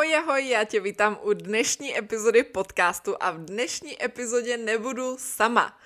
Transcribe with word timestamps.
Ahoj, 0.00 0.16
ahoj, 0.16 0.48
já 0.48 0.64
tě 0.64 0.80
vítám 0.80 1.18
u 1.22 1.32
dnešní 1.32 1.98
epizody 1.98 2.42
podcastu 2.42 3.16
a 3.20 3.30
v 3.30 3.38
dnešní 3.38 4.04
epizodě 4.04 4.56
nebudu 4.56 5.16
sama. 5.18 5.78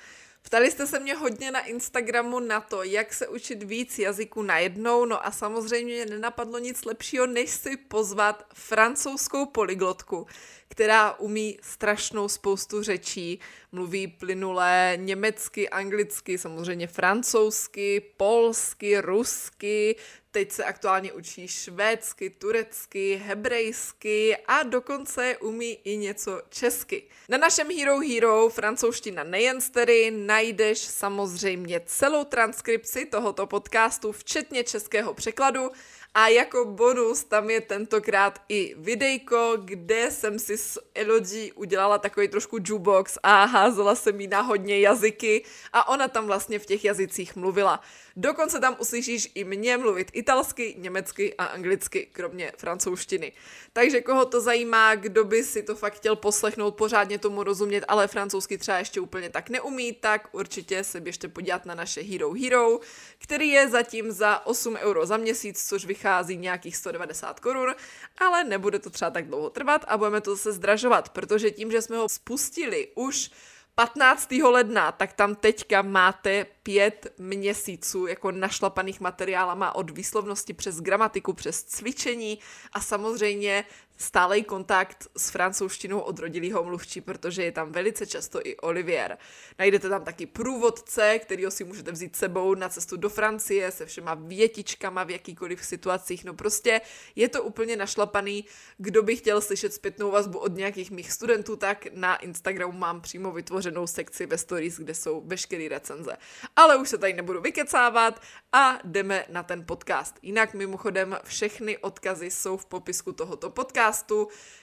Ptali 0.42 0.70
jste 0.70 0.86
se 0.86 1.00
mě 1.00 1.14
hodně 1.14 1.50
na 1.50 1.60
Instagramu 1.60 2.40
na 2.40 2.60
to, 2.60 2.82
jak 2.82 3.14
se 3.14 3.28
učit 3.28 3.62
víc 3.62 3.98
jazyků 3.98 4.42
najednou, 4.42 5.04
no 5.04 5.26
a 5.26 5.30
samozřejmě 5.30 5.94
mě 5.94 6.06
nenapadlo 6.06 6.58
nic 6.58 6.84
lepšího, 6.84 7.26
než 7.26 7.50
si 7.50 7.76
pozvat 7.76 8.46
francouzskou 8.54 9.46
polyglotku, 9.46 10.26
která 10.68 11.12
umí 11.12 11.58
strašnou 11.62 12.28
spoustu 12.28 12.82
řečí, 12.82 13.40
mluví 13.72 14.06
plynulé 14.06 14.92
německy, 14.96 15.68
anglicky, 15.68 16.38
samozřejmě 16.38 16.86
francouzsky, 16.86 18.00
polsky, 18.16 19.00
rusky, 19.00 19.96
teď 20.34 20.52
se 20.52 20.64
aktuálně 20.64 21.12
učí 21.12 21.48
švédsky, 21.48 22.30
turecky, 22.30 23.22
hebrejsky 23.26 24.36
a 24.36 24.62
dokonce 24.62 25.36
umí 25.36 25.78
i 25.84 25.96
něco 25.96 26.42
česky. 26.48 27.02
Na 27.28 27.38
našem 27.38 27.68
Hero 27.78 27.98
Hero 27.98 28.48
francouzština 28.48 29.24
nejen 29.24 29.60
stery 29.60 30.10
najdeš 30.10 30.78
samozřejmě 30.78 31.80
celou 31.86 32.24
transkripci 32.24 33.06
tohoto 33.06 33.46
podcastu, 33.46 34.12
včetně 34.12 34.64
českého 34.64 35.14
překladu 35.14 35.70
a 36.14 36.28
jako 36.28 36.64
bonus 36.64 37.24
tam 37.24 37.50
je 37.50 37.60
tentokrát 37.60 38.38
i 38.48 38.74
videjko, 38.78 39.56
kde 39.64 40.10
jsem 40.10 40.38
si 40.38 40.58
s 40.58 40.80
Elodie 40.94 41.52
udělala 41.52 41.98
takový 41.98 42.28
trošku 42.28 42.58
jukebox 42.64 43.18
a 43.22 43.44
házela 43.44 43.94
jsem 43.94 44.20
jí 44.20 44.26
na 44.26 44.40
hodně 44.40 44.80
jazyky 44.80 45.44
a 45.72 45.88
ona 45.88 46.08
tam 46.08 46.26
vlastně 46.26 46.58
v 46.58 46.66
těch 46.66 46.84
jazycích 46.84 47.36
mluvila. 47.36 47.80
Dokonce 48.16 48.60
tam 48.60 48.76
uslyšíš 48.78 49.32
i 49.34 49.44
mě 49.44 49.76
mluvit 49.76 50.10
italsky, 50.12 50.74
německy 50.78 51.34
a 51.34 51.44
anglicky, 51.44 52.08
kromě 52.12 52.52
francouzštiny. 52.58 53.32
Takže 53.72 54.00
koho 54.00 54.24
to 54.24 54.40
zajímá, 54.40 54.94
kdo 54.94 55.24
by 55.24 55.44
si 55.44 55.62
to 55.62 55.74
fakt 55.74 55.94
chtěl 55.94 56.16
poslechnout, 56.16 56.74
pořádně 56.74 57.18
tomu 57.18 57.42
rozumět, 57.42 57.84
ale 57.88 58.08
francouzsky 58.08 58.58
třeba 58.58 58.78
ještě 58.78 59.00
úplně 59.00 59.30
tak 59.30 59.50
neumí, 59.50 59.92
tak 59.92 60.28
určitě 60.32 60.84
se 60.84 61.00
běžte 61.00 61.28
podívat 61.28 61.66
na 61.66 61.74
naše 61.74 62.02
Hero 62.02 62.32
Hero, 62.32 62.80
který 63.18 63.48
je 63.48 63.68
zatím 63.68 64.12
za 64.12 64.46
8 64.46 64.76
euro 64.76 65.06
za 65.06 65.16
měsíc, 65.16 65.68
což 65.68 65.84
vychází 65.84 66.03
nějakých 66.34 66.76
190 66.76 67.40
korun, 67.40 67.74
ale 68.18 68.44
nebude 68.44 68.78
to 68.78 68.90
třeba 68.90 69.10
tak 69.10 69.26
dlouho 69.26 69.50
trvat 69.50 69.84
a 69.88 69.98
budeme 69.98 70.20
to 70.20 70.36
zase 70.36 70.52
zdražovat, 70.52 71.08
protože 71.08 71.50
tím, 71.50 71.70
že 71.70 71.82
jsme 71.82 71.96
ho 71.96 72.08
spustili 72.08 72.88
už 72.94 73.30
15. 73.74 74.30
ledna, 74.32 74.92
tak 74.92 75.12
tam 75.12 75.34
teďka 75.34 75.82
máte 75.82 76.46
pět 76.62 77.14
měsíců 77.18 78.06
jako 78.06 78.30
našlapaných 78.30 79.00
materiálama 79.00 79.74
od 79.74 79.90
výslovnosti 79.90 80.52
přes 80.52 80.80
gramatiku, 80.80 81.32
přes 81.32 81.62
cvičení 81.62 82.38
a 82.72 82.80
samozřejmě 82.80 83.64
stálej 83.96 84.42
kontakt 84.42 85.06
s 85.16 85.30
francouzštinou 85.30 86.00
od 86.00 86.18
rodilého 86.18 86.64
mluvčí, 86.64 87.00
protože 87.00 87.44
je 87.44 87.52
tam 87.52 87.72
velice 87.72 88.06
často 88.06 88.40
i 88.44 88.56
Olivier. 88.56 89.18
Najdete 89.58 89.88
tam 89.88 90.04
taky 90.04 90.26
průvodce, 90.26 91.18
kterýho 91.18 91.50
si 91.50 91.64
můžete 91.64 91.92
vzít 91.92 92.16
sebou 92.16 92.54
na 92.54 92.68
cestu 92.68 92.96
do 92.96 93.08
Francie 93.08 93.70
se 93.70 93.86
všema 93.86 94.14
větičkama 94.14 95.04
v 95.04 95.10
jakýkoliv 95.10 95.64
situacích. 95.64 96.24
No 96.24 96.34
prostě 96.34 96.80
je 97.16 97.28
to 97.28 97.42
úplně 97.42 97.76
našlapaný. 97.76 98.44
Kdo 98.78 99.02
by 99.02 99.16
chtěl 99.16 99.40
slyšet 99.40 99.74
zpětnou 99.74 100.10
vazbu 100.10 100.38
od 100.38 100.56
nějakých 100.56 100.90
mých 100.90 101.12
studentů, 101.12 101.56
tak 101.56 101.86
na 101.92 102.16
Instagramu 102.16 102.72
mám 102.72 103.00
přímo 103.00 103.32
vytvořenou 103.32 103.86
sekci 103.86 104.26
ve 104.26 104.38
stories, 104.38 104.76
kde 104.76 104.94
jsou 104.94 105.22
veškeré 105.26 105.68
recenze. 105.68 106.16
Ale 106.56 106.76
už 106.76 106.88
se 106.88 106.98
tady 106.98 107.12
nebudu 107.12 107.40
vykecávat 107.40 108.20
a 108.52 108.78
jdeme 108.84 109.24
na 109.28 109.42
ten 109.42 109.66
podcast. 109.66 110.18
Jinak 110.22 110.54
mimochodem 110.54 111.18
všechny 111.24 111.78
odkazy 111.78 112.30
jsou 112.30 112.56
v 112.56 112.66
popisku 112.66 113.12
tohoto 113.12 113.50
podcastu. 113.50 113.83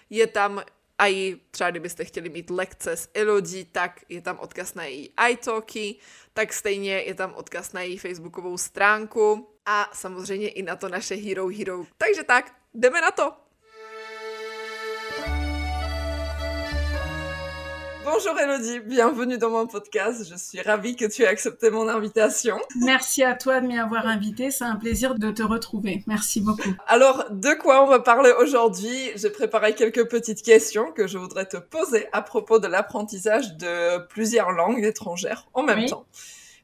Je 0.09 0.27
tam 0.27 0.61
a 0.97 1.07
i 1.07 1.37
třeba 1.51 1.71
kdybyste 1.71 2.05
chtěli 2.05 2.29
mít 2.29 2.49
lekce 2.49 2.97
s 2.97 3.09
Elodie, 3.13 3.65
tak 3.71 3.99
je 4.09 4.21
tam 4.21 4.39
odkaz 4.39 4.73
na 4.73 4.83
její 4.83 5.13
iTalky, 5.29 5.95
tak 6.33 6.53
stejně 6.53 6.93
je 6.93 7.13
tam 7.13 7.33
odkaz 7.33 7.73
na 7.73 7.81
její 7.81 7.97
facebookovou 7.97 8.57
stránku 8.57 9.49
a 9.65 9.89
samozřejmě 9.93 10.49
i 10.49 10.61
na 10.61 10.75
to 10.75 10.89
naše 10.89 11.15
Hero 11.15 11.47
Hero. 11.47 11.85
Takže 11.97 12.23
tak, 12.23 12.55
jdeme 12.73 13.01
na 13.01 13.11
to! 13.11 13.50
Bonjour 18.03 18.37
Elodie, 18.39 18.79
bienvenue 18.79 19.37
dans 19.37 19.51
mon 19.51 19.67
podcast. 19.67 20.27
Je 20.27 20.35
suis 20.35 20.59
ravie 20.59 20.95
que 20.95 21.05
tu 21.05 21.21
aies 21.21 21.27
accepté 21.27 21.69
mon 21.69 21.87
invitation. 21.87 22.59
Merci 22.79 23.23
à 23.23 23.35
toi 23.35 23.61
de 23.61 23.67
m'y 23.67 23.77
avoir 23.77 24.07
invité. 24.07 24.49
C'est 24.49 24.63
un 24.63 24.75
plaisir 24.75 25.13
de 25.13 25.29
te 25.29 25.43
retrouver. 25.43 26.03
Merci 26.07 26.41
beaucoup. 26.41 26.73
Alors, 26.87 27.25
de 27.29 27.53
quoi 27.53 27.83
on 27.83 27.87
va 27.87 27.99
parler 27.99 28.31
aujourd'hui? 28.39 29.11
J'ai 29.15 29.29
préparé 29.29 29.75
quelques 29.75 30.09
petites 30.09 30.41
questions 30.41 30.91
que 30.91 31.05
je 31.05 31.19
voudrais 31.19 31.45
te 31.45 31.57
poser 31.57 32.07
à 32.11 32.23
propos 32.23 32.57
de 32.57 32.67
l'apprentissage 32.67 33.55
de 33.57 33.99
plusieurs 34.07 34.51
langues 34.51 34.83
étrangères 34.83 35.47
en 35.53 35.61
même 35.61 35.85
temps. 35.85 36.05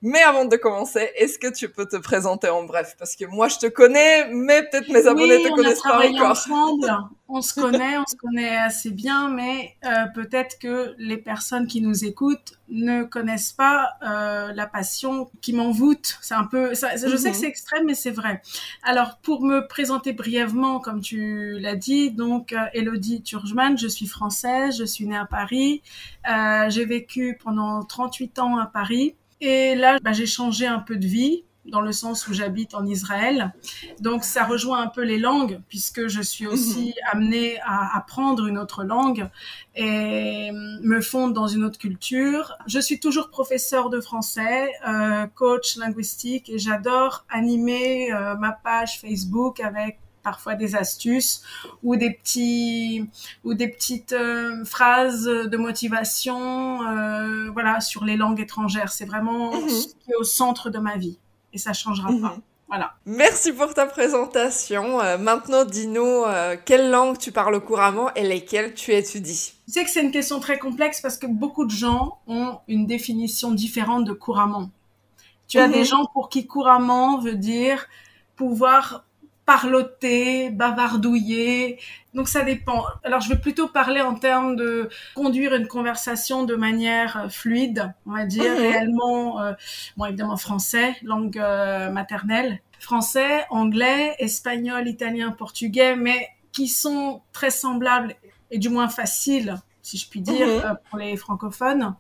Mais 0.02 0.22
avant 0.22 0.46
de 0.46 0.56
commencer, 0.56 1.10
est-ce 1.16 1.40
que 1.40 1.52
tu 1.52 1.70
peux 1.70 1.86
te 1.86 1.98
présenter 1.98 2.50
en 2.50 2.64
bref? 2.64 2.96
Parce 3.00 3.16
que 3.16 3.26
moi, 3.26 3.48
je 3.48 3.58
te 3.58 3.68
connais, 3.68 4.30
mais 4.32 4.64
peut-être 4.64 4.90
mes 4.90 5.08
abonnés 5.08 5.44
ne 5.44 5.50
te 5.50 5.56
connaissent 5.56 5.82
pas 5.82 6.08
encore. 6.08 6.32
Ensemble. 6.32 6.94
On 7.30 7.42
se 7.42 7.54
connaît, 7.60 7.98
on 7.98 8.06
se 8.06 8.16
connaît 8.16 8.56
assez 8.56 8.92
bien, 8.92 9.30
mais 9.30 9.76
euh, 9.86 10.06
peut-être 10.14 10.60
que 10.60 10.96
les 10.98 11.18
personnes 11.18 11.68
qui 11.68 11.82
nous 11.82 12.06
écoutent 12.06 12.58
ne 12.70 13.04
connaissent 13.04 13.54
pas 13.54 13.94
euh, 14.04 14.54
la 14.54 14.68
passion 14.68 15.30
qui 15.42 15.54
m'envoûte. 15.54 16.18
C'est 16.22 16.36
un 16.36 16.46
peu, 16.46 16.76
ça, 16.76 16.96
je 16.96 17.16
sais 17.16 17.32
que 17.32 17.36
mhm. 17.36 17.42
c'est 17.42 17.48
extrême, 17.48 17.86
mais 17.86 17.96
c'est 17.96 18.12
vrai. 18.12 18.42
Alors, 18.84 19.18
pour 19.18 19.42
me 19.44 19.68
présenter 19.68 20.14
brièvement, 20.14 20.80
comme 20.80 21.02
tu 21.02 21.58
l'as 21.60 21.76
dit, 21.76 22.12
donc 22.12 22.54
euh, 22.54 22.66
Elodie 22.74 23.24
Turgeman, 23.24 23.78
je 23.78 23.88
suis 23.88 24.08
française, 24.08 24.78
je 24.78 24.86
suis 24.86 25.08
née 25.08 25.18
à 25.18 25.26
Paris, 25.26 25.82
euh, 26.30 26.70
j'ai 26.70 26.86
vécu 26.86 27.38
pendant 27.44 27.84
38 27.84 28.40
ans 28.40 28.58
à 28.58 28.68
Paris. 28.68 29.16
Et 29.42 29.76
là, 29.76 30.00
bah, 30.02 30.14
j'ai 30.14 30.26
changé 30.26 30.66
un 30.66 30.80
peu 30.80 30.98
de 30.98 31.08
vie 31.08 31.44
dans 31.68 31.82
le 31.82 31.92
sens 31.92 32.28
où 32.28 32.34
j'habite 32.34 32.74
en 32.74 32.86
Israël. 32.86 33.54
Donc 34.00 34.24
ça 34.24 34.46
rejoint 34.46 34.82
un 34.82 34.88
peu 34.88 35.04
les 35.04 35.20
langues 35.20 35.60
puisque 35.68 36.08
je 36.08 36.22
suis 36.22 36.48
aussi 36.48 36.88
mhm. 36.88 36.94
amenée 37.12 37.60
à 37.66 37.98
apprendre 37.98 38.48
une 38.48 38.58
autre 38.58 38.84
langue 38.84 39.30
et 39.76 40.52
me 40.52 41.02
fondre 41.02 41.34
dans 41.34 41.48
une 41.48 41.64
autre 41.64 41.78
culture. 41.78 42.54
Je 42.68 42.80
suis 42.80 43.00
toujours 43.00 43.30
professeur 43.30 43.90
de 43.90 44.00
français, 44.00 44.70
euh, 44.88 45.28
coach 45.28 45.78
linguistique 45.78 46.50
et 46.50 46.58
j'adore 46.58 47.26
animer 47.30 48.12
euh, 48.12 48.36
ma 48.36 48.52
page 48.52 49.00
Facebook 49.00 49.60
avec 49.60 50.00
parfois 50.28 50.56
des 50.56 50.76
astuces 50.76 51.42
ou 51.84 51.96
des 51.96 52.12
petits 52.12 53.10
ou 53.46 53.54
des 53.54 53.70
petites 53.70 54.12
euh, 54.12 54.66
phrases 54.66 55.24
de 55.24 55.56
motivation 55.56 56.82
euh, 56.82 57.50
voilà 57.52 57.80
sur 57.80 58.04
les 58.04 58.18
langues 58.18 58.42
étrangères 58.42 58.92
c'est 58.92 59.06
vraiment 59.06 59.56
mhm. 59.56 59.70
ce 59.70 59.88
qui 59.88 60.12
est 60.12 60.16
au 60.20 60.26
centre 60.26 60.70
de 60.70 60.80
ma 60.80 60.98
vie 60.98 61.18
et 61.54 61.58
ça 61.58 61.72
changera 61.72 62.10
pas 62.10 62.34
mhm. 62.36 62.42
voilà. 62.68 62.96
Merci 63.06 63.54
pour 63.54 63.74
ta 63.74 63.86
présentation. 63.86 65.00
Euh, 65.00 65.18
maintenant, 65.18 65.64
dis-nous 65.64 66.26
quelle 66.66 66.92
langue 66.92 67.18
tu 67.18 67.32
parles 67.32 67.58
couramment 67.62 68.14
et 68.16 68.24
lesquelles 68.28 68.74
tu 68.74 68.92
étudies? 68.92 69.54
Je 69.70 69.74
sais 69.74 69.86
que 69.86 69.90
c'est 69.90 70.04
une 70.04 70.12
question 70.12 70.42
très 70.42 70.60
complexe 70.60 71.00
parce 71.00 71.18
que 71.18 71.28
beaucoup 71.28 71.64
de 71.64 71.72
gens 71.72 72.18
ont 72.28 72.60
une 72.68 72.86
définition 72.86 73.52
différente 73.52 74.04
de 74.04 74.12
couramment. 74.12 74.70
Tu 75.48 75.58
as 75.58 75.70
des 75.70 75.80
mhm. 75.80 75.86
gens 75.86 76.06
pour 76.14 76.28
qui 76.28 76.46
couramment 76.46 77.18
veut 77.20 77.36
dire 77.36 77.88
pouvoir 78.36 79.07
parloter, 79.48 80.50
bavardouiller. 80.50 81.80
Donc 82.14 82.28
ça 82.28 82.44
dépend. 82.44 82.84
Alors 83.06 83.22
je 83.22 83.30
vais 83.30 83.40
plutôt 83.40 83.70
parler 83.70 84.02
en 84.02 84.14
termes 84.14 84.58
de 84.58 84.90
conduire 85.16 85.56
une 85.56 85.68
conversation 85.68 86.44
de 86.44 86.54
manière 86.54 87.18
euh, 87.18 87.30
fluide, 87.30 87.94
on 88.06 88.12
va 88.12 88.26
dire, 88.26 88.52
mhm. 88.52 88.58
réellement, 88.58 89.42
euh, 89.42 89.54
bon 89.96 90.06
évidemment 90.06 90.36
français, 90.36 90.96
langue 91.02 91.40
euh, 91.40 91.90
maternelle, 91.90 92.60
français, 92.80 93.46
anglais, 93.50 94.16
espagnol, 94.20 94.86
italien, 94.86 95.32
portugais, 95.32 95.96
mais 95.96 96.28
qui 96.52 96.68
sont 96.68 97.22
très 97.32 97.50
semblables 97.50 98.16
et 98.52 98.58
du 98.58 98.68
moins 98.68 98.90
faciles, 98.90 99.56
si 99.82 99.98
je 99.98 100.10
puis 100.10 100.20
dire, 100.20 100.46
mhm. 100.46 100.78
pour 100.90 101.00
les 101.00 101.16
francophones, 101.16 101.96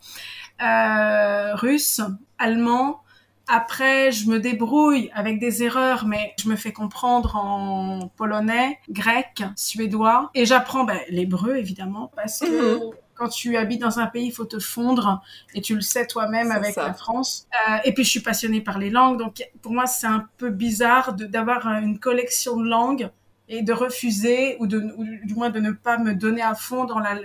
russe, 0.60 2.02
allemand, 2.38 3.04
après, 3.48 4.12
je 4.12 4.30
me 4.30 4.40
débrouille 4.40 5.10
avec 5.14 5.40
des 5.40 5.64
erreurs, 5.64 6.06
mais 6.06 6.34
je 6.38 6.50
me 6.50 6.56
fais 6.56 6.74
comprendre 6.74 7.36
en 7.38 8.12
polonais, 8.18 8.80
grec, 8.90 9.44
suédois. 9.56 10.30
Et 10.34 10.46
j'apprends 10.46 10.84
ben, 10.84 11.00
l'hébreu, 11.10 11.56
évidemment, 11.56 12.12
parce 12.16 12.40
que 12.40 12.76
mhm. 12.76 12.92
quand 13.16 13.30
tu 13.30 13.56
habites 13.56 13.82
dans 13.82 14.00
un 14.00 14.08
pays, 14.08 14.28
il 14.28 14.32
faut 14.32 14.46
te 14.46 14.60
fondre. 14.60 15.22
Et 15.54 15.62
tu 15.62 15.76
le 15.76 15.82
sais 15.82 16.06
toi-même 16.08 16.52
avec 16.52 16.76
la 16.76 16.94
France. 16.94 17.48
Euh, 17.70 17.78
et 17.86 17.94
puis, 17.94 18.04
je 18.04 18.10
suis 18.10 18.20
passionnée 18.20 18.62
par 18.62 18.80
les 18.80 18.90
langues. 18.90 19.18
Donc, 19.18 19.42
pour 19.62 19.72
moi, 19.72 19.88
c'est 19.88 20.08
un 20.08 20.28
peu 20.38 20.50
bizarre 20.50 21.14
d'avoir 21.14 21.68
une 21.68 22.00
collection 22.00 22.58
de 22.58 22.68
langues 22.68 23.10
et 23.50 23.62
de 23.62 23.72
refuser 23.72 24.58
ou, 24.60 24.68
de, 24.68 24.94
ou 24.98 25.06
du 25.26 25.34
moins 25.34 25.50
de 25.50 25.62
ne 25.62 25.72
pas 25.72 25.98
me 25.98 26.14
donner 26.14 26.42
à 26.42 26.54
fond 26.54 26.84
dans 26.84 27.00
la, 27.00 27.16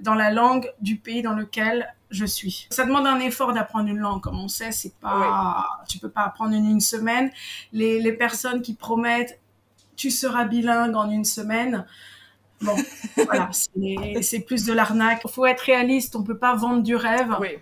dans 0.00 0.14
la 0.14 0.30
langue 0.30 0.72
du 0.80 0.96
pays 0.96 1.20
dans 1.20 1.34
lequel 1.34 1.94
je 2.10 2.24
suis. 2.24 2.66
Ça 2.70 2.84
demande 2.84 3.06
un 3.06 3.18
effort 3.20 3.52
d'apprendre 3.52 3.88
une 3.88 3.98
langue, 3.98 4.20
comme 4.20 4.38
on 4.38 4.48
sait, 4.48 4.72
c'est 4.72 4.94
pas, 4.96 5.66
tu 5.88 5.98
peux 5.98 6.10
pas 6.10 6.22
apprendre 6.22 6.54
en 6.54 6.58
une 6.58 6.80
semaine. 6.80 7.30
Les, 7.72 8.00
les 8.00 8.12
personnes 8.12 8.62
qui 8.62 8.74
promettent 8.74 9.40
tu 9.96 10.10
seras 10.10 10.44
bilingue 10.44 10.94
en 10.94 11.10
une 11.10 11.24
semaine, 11.24 11.86
Bon, 12.60 12.76
voilà, 13.16 13.50
c'est 13.52 14.40
plus 14.40 14.64
de 14.64 14.72
l'arnaque. 14.72 15.22
Il 15.24 15.30
faut 15.30 15.46
être 15.46 15.60
réaliste, 15.60 16.16
on 16.16 16.22
peut 16.22 16.38
pas 16.38 16.54
vendre 16.54 16.82
du 16.82 16.96
rêve. 16.96 17.36
Oui. 17.40 17.58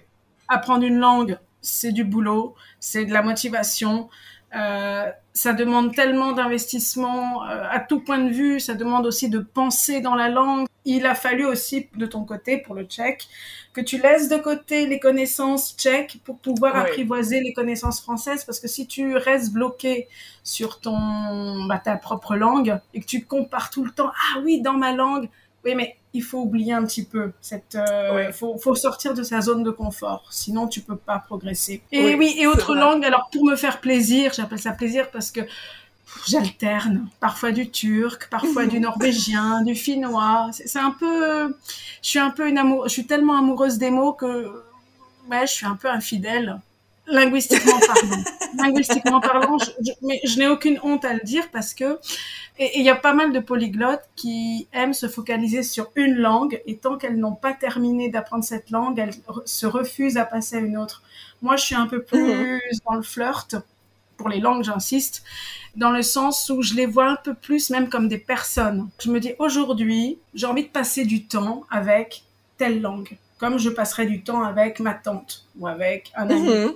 Apprendre 0.48 0.84
une 0.84 0.98
langue, 0.98 1.38
c'est 1.60 1.92
du 1.92 2.04
boulot, 2.04 2.54
c'est 2.80 3.04
de 3.04 3.12
la 3.12 3.22
motivation. 3.22 4.08
Euh, 4.56 5.10
ça 5.32 5.52
demande 5.52 5.94
tellement 5.94 6.32
d'investissement 6.32 7.44
euh, 7.44 7.64
à 7.68 7.80
tout 7.80 8.00
point 8.00 8.18
de 8.18 8.30
vue, 8.30 8.60
ça 8.60 8.74
demande 8.74 9.04
aussi 9.04 9.28
de 9.28 9.40
penser 9.40 10.00
dans 10.00 10.14
la 10.14 10.28
langue. 10.28 10.66
Il 10.84 11.06
a 11.06 11.14
fallu 11.16 11.44
aussi 11.44 11.88
de 11.96 12.06
ton 12.06 12.24
côté, 12.24 12.58
pour 12.58 12.74
le 12.74 12.84
tchèque, 12.84 13.26
que 13.72 13.80
tu 13.80 14.00
laisses 14.00 14.28
de 14.28 14.36
côté 14.36 14.86
les 14.86 15.00
connaissances 15.00 15.74
tchèques 15.76 16.20
pour 16.24 16.38
pouvoir 16.38 16.76
apprivoiser 16.76 17.40
les 17.40 17.52
connaissances 17.52 18.00
françaises, 18.00 18.44
parce 18.44 18.60
que 18.60 18.68
si 18.68 18.86
tu 18.86 19.16
restes 19.16 19.52
bloqué 19.52 20.08
sur 20.44 20.80
ton, 20.80 21.64
bah, 21.66 21.80
ta 21.82 21.96
propre 21.96 22.36
langue 22.36 22.78
et 22.92 23.00
que 23.00 23.06
tu 23.06 23.24
compares 23.24 23.70
tout 23.70 23.84
le 23.84 23.90
temps, 23.90 24.12
ah 24.14 24.40
oui, 24.44 24.60
dans 24.60 24.74
ma 24.74 24.92
langue, 24.92 25.28
oui, 25.64 25.74
mais 25.74 25.96
il 26.14 26.22
faut 26.22 26.38
oublier 26.38 26.72
un 26.72 26.84
petit 26.84 27.04
peu 27.04 27.32
cette 27.40 27.74
euh, 27.74 28.32
faut, 28.32 28.56
faut 28.56 28.74
sortir 28.74 29.12
de 29.14 29.22
sa 29.22 29.40
zone 29.40 29.62
de 29.64 29.70
confort 29.70 30.28
sinon 30.30 30.68
tu 30.68 30.80
peux 30.80 30.96
pas 30.96 31.18
progresser. 31.18 31.82
Et 31.92 32.14
oui, 32.14 32.36
et 32.38 32.46
autre 32.46 32.74
langue 32.74 33.04
alors 33.04 33.28
pour 33.32 33.44
me 33.44 33.56
faire 33.56 33.80
plaisir 33.80 34.32
j'appelle 34.34 34.60
ça 34.60 34.72
plaisir 34.72 35.10
parce 35.10 35.30
que 35.30 35.40
j'alterne 36.26 37.08
parfois 37.20 37.50
du 37.50 37.68
turc 37.70 38.28
parfois 38.30 38.66
du 38.66 38.80
norvégien 38.88 39.62
du 39.62 39.74
finnois. 39.74 40.50
C'est 40.52 40.78
un 40.78 40.92
peu 40.92 41.54
je 42.02 42.08
suis 42.08 42.20
un 42.20 42.30
peu 42.30 42.48
une 42.48 42.58
amour 42.58 42.84
je 42.88 42.92
suis 42.92 43.06
tellement 43.06 43.36
amoureuse 43.36 43.78
des 43.78 43.90
mots 43.90 44.12
que 44.12 44.64
ouais 45.30 45.46
je 45.46 45.52
suis 45.52 45.66
un 45.66 45.76
peu 45.76 45.88
infidèle 45.88 46.60
linguistiquement 47.06 47.78
parlant 47.80 48.24
linguistiquement 48.56 49.20
parlant 49.20 49.58
je, 49.58 49.90
mais 50.02 50.20
je 50.24 50.38
n'ai 50.38 50.48
aucune 50.48 50.78
honte 50.82 51.04
à 51.04 51.12
le 51.12 51.20
dire 51.20 51.50
parce 51.52 51.74
que 51.74 51.98
et 52.58 52.78
il 52.78 52.84
y 52.84 52.90
a 52.90 52.94
pas 52.94 53.14
mal 53.14 53.32
de 53.32 53.40
polyglottes 53.40 54.08
qui 54.14 54.68
aiment 54.72 54.94
se 54.94 55.08
focaliser 55.08 55.64
sur 55.64 55.90
une 55.96 56.14
langue 56.14 56.62
et 56.66 56.76
tant 56.76 56.96
qu'elles 56.96 57.18
n'ont 57.18 57.34
pas 57.34 57.52
terminé 57.52 58.10
d'apprendre 58.10 58.44
cette 58.44 58.70
langue, 58.70 58.98
elles 58.98 59.14
se 59.44 59.66
refusent 59.66 60.16
à 60.16 60.24
passer 60.24 60.56
à 60.56 60.60
une 60.60 60.76
autre. 60.76 61.02
Moi, 61.42 61.56
je 61.56 61.64
suis 61.64 61.74
un 61.74 61.88
peu 61.88 62.02
plus 62.02 62.22
mhm. 62.22 62.60
dans 62.86 62.94
le 62.94 63.02
flirt 63.02 63.56
pour 64.16 64.28
les 64.28 64.38
langues, 64.38 64.62
j'insiste, 64.62 65.24
dans 65.74 65.90
le 65.90 66.02
sens 66.02 66.48
où 66.48 66.62
je 66.62 66.74
les 66.74 66.86
vois 66.86 67.10
un 67.10 67.16
peu 67.16 67.34
plus 67.34 67.70
même 67.70 67.88
comme 67.88 68.06
des 68.06 68.18
personnes. 68.18 68.88
Je 69.00 69.10
me 69.10 69.18
dis 69.18 69.32
aujourd'hui, 69.40 70.18
j'ai 70.34 70.46
envie 70.46 70.62
de 70.62 70.68
passer 70.68 71.04
du 71.04 71.26
temps 71.26 71.64
avec 71.72 72.22
telle 72.56 72.80
langue, 72.80 73.18
comme 73.38 73.58
je 73.58 73.68
passerai 73.68 74.06
du 74.06 74.22
temps 74.22 74.44
avec 74.44 74.78
ma 74.78 74.94
tante 74.94 75.44
ou 75.58 75.66
avec 75.66 76.12
un 76.14 76.30
ami. 76.30 76.48
Mhm. 76.48 76.72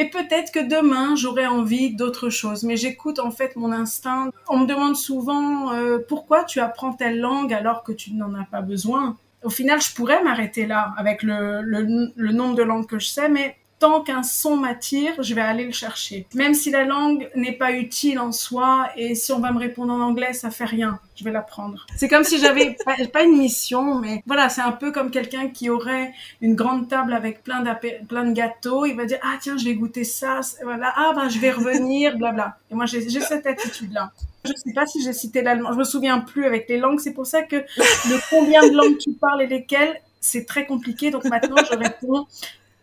Et 0.00 0.08
peut-être 0.10 0.52
que 0.52 0.60
demain, 0.60 1.16
j'aurai 1.16 1.46
envie 1.46 1.94
d'autre 1.94 2.30
chose. 2.30 2.62
Mais 2.62 2.76
j'écoute 2.76 3.18
en 3.18 3.32
fait 3.32 3.56
mon 3.56 3.72
instinct. 3.72 4.30
On 4.48 4.60
me 4.60 4.66
demande 4.66 4.96
souvent 4.96 5.72
euh, 5.72 5.98
pourquoi 5.98 6.44
tu 6.44 6.60
apprends 6.60 6.92
telle 6.92 7.18
langue 7.18 7.52
alors 7.52 7.82
que 7.82 7.92
tu 7.92 8.14
n'en 8.14 8.32
as 8.34 8.44
pas 8.44 8.62
besoin? 8.62 9.16
Au 9.42 9.50
final, 9.50 9.82
je 9.82 9.92
pourrais 9.94 10.22
m'arrêter 10.22 10.66
là 10.66 10.94
avec 10.96 11.22
le, 11.22 11.62
le, 11.62 12.12
le 12.14 12.32
nombre 12.32 12.54
de 12.54 12.62
langues 12.62 12.86
que 12.86 12.98
je 13.00 13.08
sais, 13.08 13.28
mais 13.28 13.56
tant 13.78 14.00
qu'un 14.00 14.22
son 14.22 14.56
m'attire, 14.56 15.22
je 15.22 15.34
vais 15.34 15.40
aller 15.40 15.64
le 15.64 15.72
chercher. 15.72 16.26
Même 16.34 16.54
si 16.54 16.70
la 16.70 16.84
langue 16.84 17.30
n'est 17.34 17.52
pas 17.52 17.72
utile 17.72 18.18
en 18.18 18.32
soi 18.32 18.90
et 18.96 19.14
si 19.14 19.32
on 19.32 19.38
va 19.38 19.52
me 19.52 19.58
répondre 19.58 19.92
en 19.92 20.00
anglais, 20.00 20.32
ça 20.32 20.50
fait 20.50 20.64
rien. 20.64 20.98
Je 21.16 21.24
vais 21.24 21.32
l'apprendre. 21.32 21.86
C'est 21.96 22.08
comme 22.08 22.24
si 22.24 22.38
j'avais 22.38 22.76
pas, 23.12 23.22
une 23.22 23.38
mission, 23.38 23.96
mais 23.96 24.22
voilà, 24.26 24.48
c'est 24.48 24.60
un 24.60 24.72
peu 24.72 24.92
comme 24.92 25.10
quelqu'un 25.10 25.48
qui 25.48 25.70
aurait 25.70 26.12
une 26.40 26.54
grande 26.54 26.88
table 26.88 27.12
avec 27.12 27.42
plein, 27.42 27.64
plein 28.08 28.24
de 28.24 28.32
gâteaux. 28.32 28.86
Il 28.86 28.96
va 28.96 29.04
dire, 29.04 29.18
ah 29.22 29.36
tiens, 29.40 29.56
je 29.56 29.64
vais 29.64 29.74
goûter 29.74 30.04
ça. 30.04 30.40
Voilà, 30.62 30.92
ah 30.96 31.12
ben 31.14 31.28
je 31.28 31.38
vais 31.38 31.50
revenir, 31.50 32.16
blabla. 32.16 32.56
Et 32.70 32.74
moi, 32.74 32.86
j'ai 32.86 33.08
cette 33.08 33.46
attitude-là. 33.46 34.12
Je 34.44 34.52
sais 34.52 34.72
pas 34.72 34.86
si 34.86 35.02
j'ai 35.02 35.12
cité 35.12 35.42
l'allemand. 35.42 35.72
Je 35.72 35.78
me 35.78 35.84
souviens 35.84 36.20
plus 36.20 36.44
avec 36.44 36.68
les 36.68 36.78
langues. 36.78 37.00
C'est 37.00 37.12
pour 37.12 37.26
ça 37.26 37.42
que 37.42 37.56
le 37.56 38.30
combien 38.30 38.66
de 38.68 38.74
langues 38.74 38.98
tu 38.98 39.12
parles 39.12 39.42
et 39.42 39.46
lesquelles, 39.46 40.00
c'est 40.20 40.46
très 40.46 40.66
compliqué. 40.66 41.10
Donc 41.10 41.24
maintenant, 41.24 41.56
je 41.70 41.76
réponds 41.76 42.26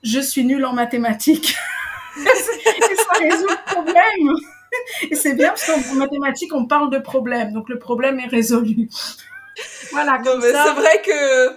je 0.05 0.19
suis 0.19 0.45
nulle 0.45 0.63
en 0.65 0.73
mathématiques. 0.73 1.57
et 2.17 2.95
ça 2.95 3.19
résout 3.19 3.47
le 3.47 3.73
problème. 3.73 4.35
Et 5.09 5.15
c'est 5.15 5.33
bien 5.33 5.49
parce 5.49 5.65
qu'en 5.65 5.95
mathématiques, 5.95 6.53
on 6.53 6.65
parle 6.65 6.89
de 6.91 6.99
problème. 6.99 7.51
Donc 7.51 7.67
le 7.69 7.79
problème 7.79 8.19
est 8.19 8.27
résolu. 8.27 8.89
voilà, 9.91 10.19
comme 10.19 10.39
mais 10.39 10.51
C'est 10.51 10.73
vrai 10.73 11.01
que 11.03 11.49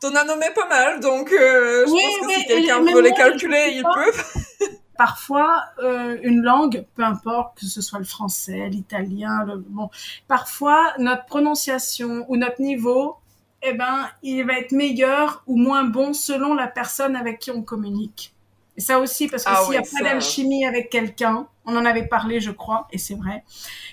t'en 0.00 0.14
as 0.14 0.24
nommé 0.24 0.46
pas 0.54 0.66
mal. 0.66 1.00
Donc 1.00 1.30
euh, 1.30 1.86
je 1.86 1.90
pense 1.90 2.26
que 2.26 2.40
si 2.40 2.46
quelqu'un 2.46 2.80
veut 2.80 3.02
les 3.02 3.12
calculer, 3.12 3.74
il 3.74 3.82
peut. 3.82 4.66
parfois 4.96 5.64
euh, 5.82 6.18
une 6.22 6.42
langue, 6.42 6.84
peu 6.94 7.02
importe 7.02 7.58
que 7.58 7.64
ce 7.66 7.80
soit 7.80 7.98
le 7.98 8.04
français, 8.04 8.68
l'italien, 8.68 9.44
le 9.46 9.56
bon, 9.56 9.88
parfois 10.28 10.92
notre 10.98 11.24
prononciation 11.24 12.26
ou 12.28 12.36
notre 12.36 12.60
niveau 12.60 13.16
eh 13.62 13.72
ben, 13.74 14.08
il 14.22 14.44
va 14.44 14.58
être 14.58 14.72
meilleur 14.72 15.42
ou 15.46 15.56
moins 15.56 15.84
bon 15.84 16.12
selon 16.12 16.54
la 16.54 16.66
personne 16.66 17.16
avec 17.16 17.38
qui 17.38 17.50
on 17.50 17.62
communique. 17.62 18.34
Et 18.76 18.80
ça 18.80 18.98
aussi, 18.98 19.28
parce 19.28 19.44
que 19.44 19.50
ah 19.52 19.62
s'il 19.62 19.72
n'y 19.72 19.76
a 19.76 19.82
pas 19.82 20.02
d'alchimie 20.02 20.64
avec 20.64 20.88
quelqu'un, 20.88 21.46
on 21.66 21.76
en 21.76 21.84
avait 21.84 22.06
parlé, 22.06 22.40
je 22.40 22.50
crois, 22.50 22.88
et 22.92 22.98
c'est 22.98 23.14
vrai, 23.14 23.44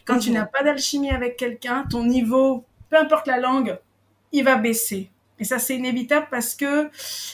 quand 0.05 0.19
tu 0.19 0.29
mhm. 0.29 0.35
n'as 0.35 0.45
pas 0.45 0.63
d'alchimie 0.63 1.11
avec 1.11 1.35
quelqu'un, 1.35 1.85
ton 1.89 2.05
niveau, 2.05 2.63
peu 2.89 2.97
importe 2.97 3.27
la 3.27 3.37
langue, 3.39 3.77
il 4.31 4.43
va 4.43 4.55
baisser. 4.55 5.09
Et 5.39 5.43
ça, 5.43 5.59
c'est 5.59 5.75
inévitable 5.75 6.27
parce 6.31 6.55
que 6.55 6.85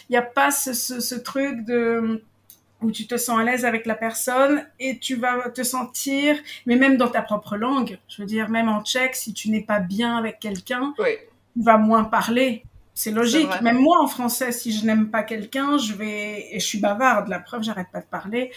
il 0.09 0.11
n'y 0.11 0.17
a 0.17 0.23
pas 0.23 0.51
ce, 0.51 0.73
ce, 0.73 1.15
truc 1.15 1.63
de 1.63 2.23
où 2.81 2.91
tu 2.91 3.07
te 3.07 3.15
sens 3.15 3.39
à 3.39 3.43
l'aise 3.43 3.63
avec 3.63 3.85
la 3.85 3.95
personne 3.95 4.65
et 4.79 4.97
tu 4.99 5.15
vas 5.15 5.49
te 5.49 5.63
sentir, 5.63 6.35
mais 6.65 6.75
même 6.75 6.97
dans 6.97 7.07
ta 7.07 7.21
propre 7.21 7.55
langue, 7.55 7.97
je 8.09 8.21
veux 8.21 8.27
dire, 8.27 8.49
même 8.49 8.67
en 8.67 8.83
tchèque, 8.83 9.15
si 9.15 9.33
tu 9.33 9.49
n'es 9.49 9.61
pas 9.61 9.79
bien 9.79 10.17
avec 10.17 10.39
quelqu'un, 10.39 10.93
oui 10.97 11.17
va 11.55 11.77
moins 11.77 12.03
parler. 12.03 12.63
C'est 12.95 13.11
logique. 13.11 13.49
Même 13.61 13.79
moi, 13.79 13.99
en 14.01 14.07
français, 14.07 14.51
si 14.51 14.71
je 14.71 14.85
n'aime 14.85 15.09
pas 15.09 15.23
quelqu'un, 15.23 15.77
je 15.79 15.93
vais 15.93 16.47
et 16.51 16.59
je 16.59 16.65
suis 16.65 16.79
bavarde. 16.79 17.27
La 17.27 17.39
preuve, 17.39 17.63
j'arrête 17.63 17.87
pas 17.91 18.01
de 18.01 18.05
parler. 18.05 18.51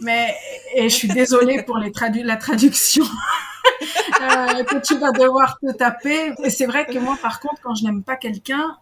Mais 0.00 0.34
et 0.74 0.88
je 0.88 0.94
suis 0.94 1.08
désolée 1.08 1.62
pour 1.62 1.76
les 1.76 1.92
tradu 1.92 2.22
la 2.22 2.36
traduction 2.36 3.04
euh, 4.22 4.64
que 4.64 4.80
tu 4.80 4.96
vas 4.96 5.12
devoir 5.12 5.58
te 5.60 5.72
taper. 5.72 6.32
Et 6.42 6.48
c'est 6.48 6.66
vrai 6.66 6.86
que 6.86 6.98
moi, 6.98 7.18
par 7.20 7.40
contre, 7.40 7.60
quand 7.62 7.74
je 7.74 7.84
n'aime 7.84 8.02
pas 8.02 8.16
quelqu'un, 8.16 8.78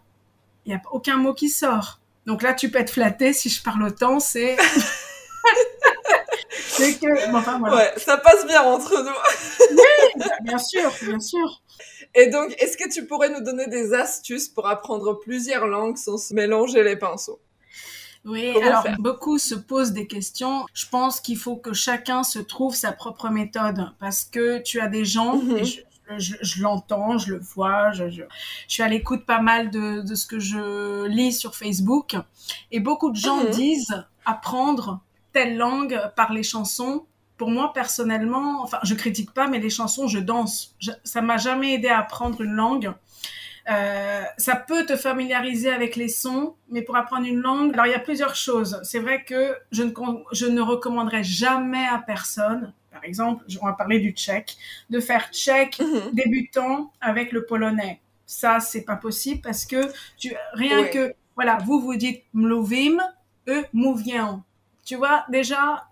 il 0.65 0.71
y 0.71 0.75
a 0.75 0.81
aucun 0.91 1.17
mot 1.17 1.33
qui 1.33 1.49
sort. 1.49 1.99
Donc 2.25 2.41
là, 2.41 2.53
tu 2.53 2.69
peux 2.69 2.79
être 2.79 2.91
flatté 2.93 3.33
si 3.33 3.49
je 3.49 3.61
parle 3.61 3.83
autant. 3.83 4.21
C'est 4.21 4.55
c'est 6.81 6.99
que 6.99 7.35
enfin, 7.35 7.59
voilà. 7.59 7.75
ouais, 7.75 7.93
ça 7.97 8.17
passe 8.17 8.45
bien 8.45 8.63
entre 8.63 9.03
nous. 9.03 9.77
oui, 9.77 10.23
bien 10.41 10.57
sûr, 10.57 10.91
bien 11.03 11.19
sûr. 11.19 11.61
Et 12.13 12.27
donc, 12.27 12.53
est-ce 12.59 12.77
que 12.77 12.91
tu 12.91 13.05
pourrais 13.05 13.29
nous 13.29 13.41
donner 13.41 13.67
des 13.67 13.93
astuces 13.93 14.49
pour 14.49 14.67
apprendre 14.67 15.19
plusieurs 15.19 15.67
langues 15.67 15.97
sans 15.97 16.17
se 16.17 16.33
mélanger 16.33 16.83
les 16.83 16.97
pinceaux? 16.97 17.39
Oui, 18.23 18.55
alors 18.61 18.85
beaucoup 18.99 19.39
se 19.39 19.55
posent 19.55 19.93
des 19.93 20.05
questions. 20.05 20.65
Je 20.73 20.85
pense 20.87 21.19
qu'il 21.19 21.37
faut 21.37 21.55
que 21.55 21.73
chacun 21.73 22.23
se 22.23 22.39
trouve 22.39 22.75
sa 22.75 22.91
propre 22.91 23.29
méthode 23.29 23.91
parce 23.99 24.25
que 24.25 24.59
tu 24.59 24.79
as 24.79 24.87
des 24.87 25.05
gens, 25.05 25.37
mhm. 25.37 25.63
je, 26.17 26.61
l'entends, 26.61 27.17
je 27.17 27.33
le 27.33 27.39
vois, 27.39 27.91
je, 27.93 28.09
je, 28.09 28.23
suis 28.67 28.83
à 28.83 28.87
l'écoute 28.87 29.25
pas 29.25 29.41
mal 29.41 29.71
de, 29.71 30.01
de, 30.01 30.15
ce 30.15 30.27
que 30.27 30.37
je 30.37 31.07
lis 31.07 31.33
sur 31.33 31.55
Facebook 31.55 32.15
et 32.71 32.79
beaucoup 32.79 33.09
de 33.09 33.15
gens 33.15 33.43
mhm. 33.43 33.49
disent 33.49 34.03
apprendre 34.25 35.01
telle 35.33 35.57
langue 35.57 35.99
par 36.15 36.33
les 36.33 36.43
chansons 36.43 37.05
pour 37.41 37.49
moi 37.49 37.73
personnellement, 37.73 38.61
enfin 38.61 38.77
je 38.83 38.93
critique 38.93 39.31
pas, 39.31 39.47
mais 39.47 39.57
les 39.57 39.71
chansons, 39.71 40.07
je 40.07 40.19
danse. 40.19 40.75
ça 41.03 41.23
m'a 41.23 41.37
jamais 41.37 41.73
aidé 41.73 41.87
à 41.87 41.97
apprendre 41.97 42.39
une 42.41 42.53
langue. 42.53 42.93
Euh, 43.67 44.21
ça 44.37 44.55
peut 44.55 44.85
te 44.85 44.95
familiariser 44.95 45.71
avec 45.71 45.95
les 45.95 46.07
sons, 46.07 46.53
mais 46.69 46.83
pour 46.83 46.95
apprendre 46.97 47.25
une 47.25 47.39
langue, 47.39 47.73
alors 47.73 47.87
il 47.87 47.93
y 47.93 47.95
a 47.95 47.99
plusieurs 47.99 48.35
choses. 48.35 48.79
C'est 48.83 48.99
vrai 48.99 49.23
que 49.23 49.57
je 49.71 49.81
ne, 49.81 49.91
je 50.31 50.45
ne 50.45 50.61
recommanderais 50.61 51.23
jamais 51.23 51.87
à 51.87 51.97
personne, 51.97 52.73
par 52.91 53.03
exemple, 53.03 53.43
on 53.59 53.65
va 53.65 53.73
parler 53.73 53.97
du 53.97 54.11
tchèque, 54.11 54.55
de 54.91 54.99
faire 54.99 55.31
tchèque 55.31 55.79
mhm. 55.79 56.11
débutant 56.13 56.91
avec 57.01 57.31
le 57.31 57.47
polonais. 57.47 58.01
Ça, 58.27 58.59
c'est 58.59 58.83
pas 58.83 58.97
possible 58.97 59.41
parce 59.41 59.65
que 59.65 59.91
tu, 60.15 60.35
rien 60.53 60.83
que, 60.85 61.15
voilà, 61.35 61.57
vous 61.65 61.79
vous 61.79 61.95
dites 61.95 62.23
mluvim, 62.35 63.01
eux 63.47 63.65
mouviens. 63.73 64.43
Tu 64.83 64.95
vois, 64.95 65.25
déjà, 65.29 65.87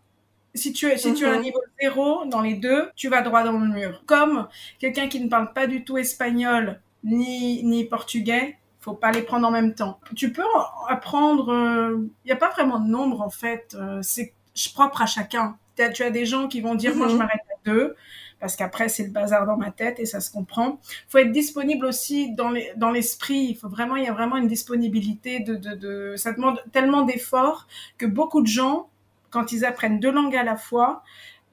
si 0.55 0.73
tu, 0.73 0.97
si 0.97 1.13
tu 1.13 1.25
as 1.25 1.31
un 1.31 1.37
mhm. 1.37 1.43
niveau 1.43 1.61
zéro 1.81 2.25
dans 2.25 2.41
les 2.41 2.55
deux, 2.55 2.89
tu 2.95 3.09
vas 3.09 3.21
droit 3.21 3.43
dans 3.43 3.57
le 3.57 3.67
mur. 3.67 4.03
Comme 4.05 4.47
quelqu'un 4.79 5.07
qui 5.07 5.19
ne 5.19 5.29
parle 5.29 5.53
pas 5.53 5.67
du 5.67 5.83
tout 5.83 5.97
espagnol 5.97 6.81
ni, 7.03 7.63
ni 7.63 7.85
portugais, 7.85 8.57
faut 8.79 8.93
pas 8.93 9.11
les 9.11 9.21
prendre 9.21 9.47
en 9.47 9.51
même 9.51 9.75
temps. 9.75 9.99
Tu 10.15 10.31
peux 10.31 10.43
apprendre, 10.87 11.47
il 11.49 11.55
euh, 11.55 12.09
n'y 12.25 12.31
a 12.31 12.35
pas 12.35 12.49
vraiment 12.49 12.79
de 12.79 12.89
nombre 12.89 13.21
en 13.21 13.29
fait, 13.29 13.75
euh, 13.79 13.99
c'est 14.01 14.33
propre 14.73 15.01
à 15.01 15.05
chacun. 15.05 15.57
As, 15.77 15.89
tu 15.89 16.03
as 16.03 16.11
des 16.11 16.25
gens 16.25 16.47
qui 16.49 16.59
vont 16.59 16.75
dire, 16.75 16.95
moi 16.95 17.07
je 17.07 17.13
mhm. 17.13 17.19
m'arrête 17.19 17.41
à 17.51 17.69
deux, 17.69 17.95
parce 18.39 18.55
qu'après 18.55 18.89
c'est 18.89 19.03
le 19.03 19.09
bazar 19.09 19.45
dans 19.45 19.57
ma 19.57 19.71
tête 19.71 19.99
et 19.99 20.05
ça 20.05 20.19
se 20.19 20.31
comprend. 20.31 20.79
faut 21.07 21.17
être 21.17 21.31
disponible 21.31 21.85
aussi 21.85 22.31
dans 22.33 22.49
les, 22.49 22.71
dans 22.75 22.91
l'esprit. 22.91 23.47
Il 23.49 23.55
faut 23.55 23.69
vraiment, 23.69 23.95
il 23.95 24.05
y 24.05 24.07
a 24.07 24.13
vraiment 24.13 24.37
une 24.37 24.47
disponibilité 24.47 25.39
de 25.39 26.13
ça 26.17 26.31
demande 26.31 26.61
tellement 26.71 27.03
d'efforts 27.03 27.67
que 27.97 28.05
beaucoup 28.05 28.41
de 28.41 28.47
gens 28.47 28.89
quand 29.29 29.51
ils 29.51 29.65
apprennent 29.65 29.99
deux 29.99 30.11
langues 30.11 30.35
à 30.35 30.43
la 30.43 30.55
fois, 30.55 31.03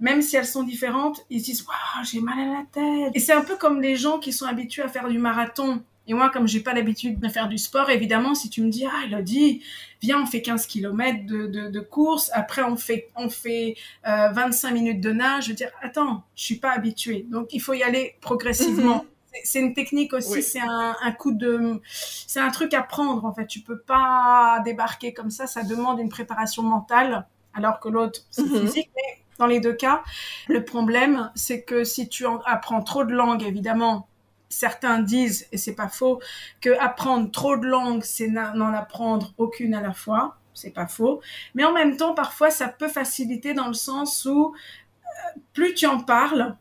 même 0.00 0.22
si 0.22 0.36
elles 0.36 0.46
sont 0.46 0.62
différentes, 0.62 1.24
ils 1.30 1.40
se 1.40 1.46
disent 1.46 1.66
waouh 1.66 2.04
j'ai 2.04 2.20
mal 2.20 2.38
à 2.38 2.52
la 2.58 2.64
tête. 2.70 3.12
Et 3.14 3.20
c'est 3.20 3.32
un 3.32 3.42
peu 3.42 3.56
comme 3.56 3.80
les 3.80 3.96
gens 3.96 4.18
qui 4.18 4.32
sont 4.32 4.46
habitués 4.46 4.82
à 4.82 4.88
faire 4.88 5.08
du 5.08 5.18
marathon. 5.18 5.82
Et 6.08 6.14
moi, 6.14 6.30
comme 6.30 6.46
j'ai 6.46 6.60
pas 6.60 6.72
l'habitude 6.72 7.18
de 7.18 7.28
faire 7.28 7.48
du 7.48 7.58
sport, 7.58 7.90
évidemment, 7.90 8.34
si 8.34 8.48
tu 8.50 8.62
me 8.62 8.70
dis, 8.70 8.86
ah, 8.86 9.04
Elodie, 9.06 9.62
viens, 10.00 10.22
on 10.22 10.26
fait 10.26 10.42
15 10.42 10.66
km 10.66 11.26
de, 11.26 11.46
de, 11.46 11.68
de 11.68 11.80
course, 11.80 12.30
après 12.34 12.62
on 12.62 12.76
fait, 12.76 13.08
on 13.16 13.28
fait 13.28 13.76
euh, 14.06 14.28
25 14.30 14.70
minutes 14.72 15.00
de 15.00 15.10
nage, 15.12 15.44
je 15.44 15.48
veux 15.50 15.54
dire, 15.56 15.70
attends, 15.82 16.22
je 16.36 16.44
suis 16.44 16.56
pas 16.56 16.70
habituée. 16.70 17.26
Donc, 17.28 17.48
il 17.52 17.60
faut 17.60 17.74
y 17.74 17.82
aller 17.82 18.14
progressivement. 18.20 18.98
Mhm. 19.04 19.10
C'est 19.44 19.60
une 19.60 19.74
technique 19.74 20.14
aussi, 20.14 20.32
Oui. 20.32 20.42
c'est 20.42 20.60
un, 20.60 20.96
un 21.02 21.12
coup 21.12 21.32
de, 21.32 21.80
c'est 21.92 22.40
un 22.40 22.50
truc 22.50 22.72
à 22.72 22.82
prendre 22.82 23.22
en 23.26 23.34
fait. 23.34 23.46
Tu 23.46 23.60
peux 23.60 23.78
pas 23.78 24.62
débarquer 24.64 25.12
comme 25.12 25.28
ça, 25.30 25.46
ça 25.46 25.62
demande 25.62 26.00
une 26.00 26.08
préparation 26.08 26.62
mentale, 26.62 27.26
alors 27.52 27.78
que 27.80 27.88
l'autre 27.90 28.20
c'est 28.30 28.42
Mhm. 28.44 28.60
physique. 28.66 28.90
Mais 28.96 29.18
dans 29.38 29.44
les 29.46 29.60
deux 29.60 29.74
cas, 29.74 30.02
le 30.48 30.64
problème 30.64 31.30
c'est 31.34 31.62
que 31.64 31.84
si 31.84 32.08
tu 32.08 32.24
en 32.24 32.38
apprends 32.46 32.80
trop 32.82 33.04
de 33.04 33.12
langues, 33.12 33.42
évidemment, 33.42 34.08
certains 34.48 35.00
disent 35.00 35.46
et 35.52 35.56
c'est 35.58 35.74
pas 35.74 35.88
faux 35.88 36.20
que 36.60 36.70
apprendre 36.80 37.30
trop 37.30 37.56
de 37.56 37.66
langues 37.66 38.02
c'est 38.04 38.28
n'en 38.28 38.72
apprendre 38.72 39.32
aucune 39.38 39.74
à 39.74 39.80
la 39.80 39.92
fois. 39.92 40.36
C'est 40.54 40.70
pas 40.70 40.86
faux. 40.86 41.20
Mais 41.54 41.64
en 41.64 41.72
même 41.72 41.98
temps, 41.98 42.14
parfois, 42.14 42.50
ça 42.50 42.68
peut 42.68 42.88
faciliter 42.88 43.52
dans 43.52 43.68
le 43.68 43.74
sens 43.74 44.24
où 44.24 44.54
euh, 44.54 45.40
plus 45.52 45.74
tu 45.74 45.86
en 45.86 46.00
parles, 46.00 46.56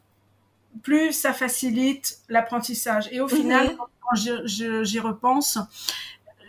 plus 0.83 1.13
ça 1.13 1.31
facilite 1.31 2.19
l'apprentissage. 2.27 3.07
Et 3.13 3.21
au 3.21 3.27
final, 3.29 3.67
Mhm. 3.69 3.75
quand 3.77 3.87
quand 4.01 4.83
j'y 4.83 4.99
repense, 4.99 5.57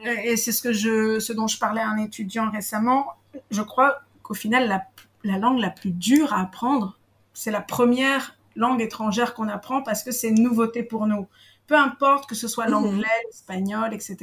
et 0.05 0.37
c'est 0.37 0.53
ce 0.53 0.61
que 0.61 0.73
je, 0.73 1.19
ce 1.21 1.33
dont 1.33 1.47
je 1.47 1.59
parlais 1.59 1.81
à 1.81 1.89
un 1.89 1.97
étudiant 1.97 2.51
récemment, 2.51 3.15
je 3.51 3.63
crois 3.63 4.01
qu'au 4.23 4.35
final, 4.35 4.69
la, 4.69 4.85
la 5.25 5.39
langue 5.39 5.59
la 5.59 5.71
plus 5.71 5.91
dure 5.91 6.35
à 6.35 6.41
apprendre, 6.43 6.99
c'est 7.33 7.51
la 7.51 7.63
première 7.63 8.36
langue 8.57 8.81
étrangère 8.83 9.35
qu'on 9.35 9.49
apprend 9.49 9.83
parce 9.83 10.03
que 10.03 10.11
c'est 10.11 10.29
une 10.29 10.43
nouveauté 10.43 10.83
pour 10.83 11.07
nous. 11.07 11.27
Peu 11.67 11.75
importe 11.77 12.29
que 12.29 12.35
ce 12.35 12.49
soit 12.49 12.67
Mhm. 12.67 12.71
l'anglais, 12.73 13.23
l'espagnol, 13.27 13.93
etc., 13.95 14.17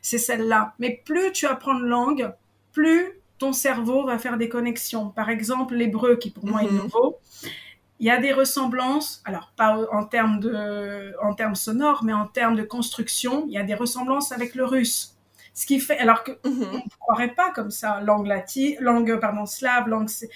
c'est 0.00 0.18
celle-là. 0.18 0.74
Mais 0.78 1.02
plus 1.04 1.32
tu 1.32 1.46
apprends 1.46 1.74
de 1.78 1.84
langue, 1.86 2.32
plus 2.72 3.20
ton 3.38 3.52
cerveau 3.52 4.04
va 4.06 4.18
faire 4.18 4.36
des 4.36 4.48
connexions. 4.48 5.08
Par 5.10 5.28
exemple, 5.28 5.74
l'hébreu, 5.74 6.16
qui 6.16 6.30
pour 6.30 6.44
moi 6.46 6.62
est 6.62 6.70
Mhm. 6.70 6.76
nouveau, 6.78 7.18
il 8.00 8.06
y 8.06 8.10
a 8.10 8.18
des 8.18 8.32
ressemblances, 8.32 9.22
alors 9.24 9.52
pas 9.56 9.78
en 9.92 10.04
termes, 10.04 10.40
de, 10.40 11.14
en 11.22 11.34
termes 11.34 11.54
sonores, 11.54 12.02
mais 12.04 12.12
en 12.12 12.26
termes 12.26 12.56
de 12.56 12.62
construction, 12.64 13.44
il 13.46 13.52
y 13.52 13.58
a 13.58 13.62
des 13.62 13.74
ressemblances 13.74 14.32
avec 14.32 14.54
le 14.54 14.64
russe. 14.64 15.16
Ce 15.54 15.66
qui 15.66 15.78
fait, 15.80 15.98
alors 15.98 16.24
que 16.24 16.32
Mhm. 16.44 16.66
on 16.72 16.76
ne 16.78 16.80
croirait 16.98 17.34
pas 17.34 17.50
comme 17.50 17.70
ça, 17.70 18.00
langue 18.00 18.26
latine, 18.26 18.76
langue 18.80 19.20
pardon 19.20 19.44
slave, 19.46 19.86
langue 19.88 20.08
sé- 20.08 20.30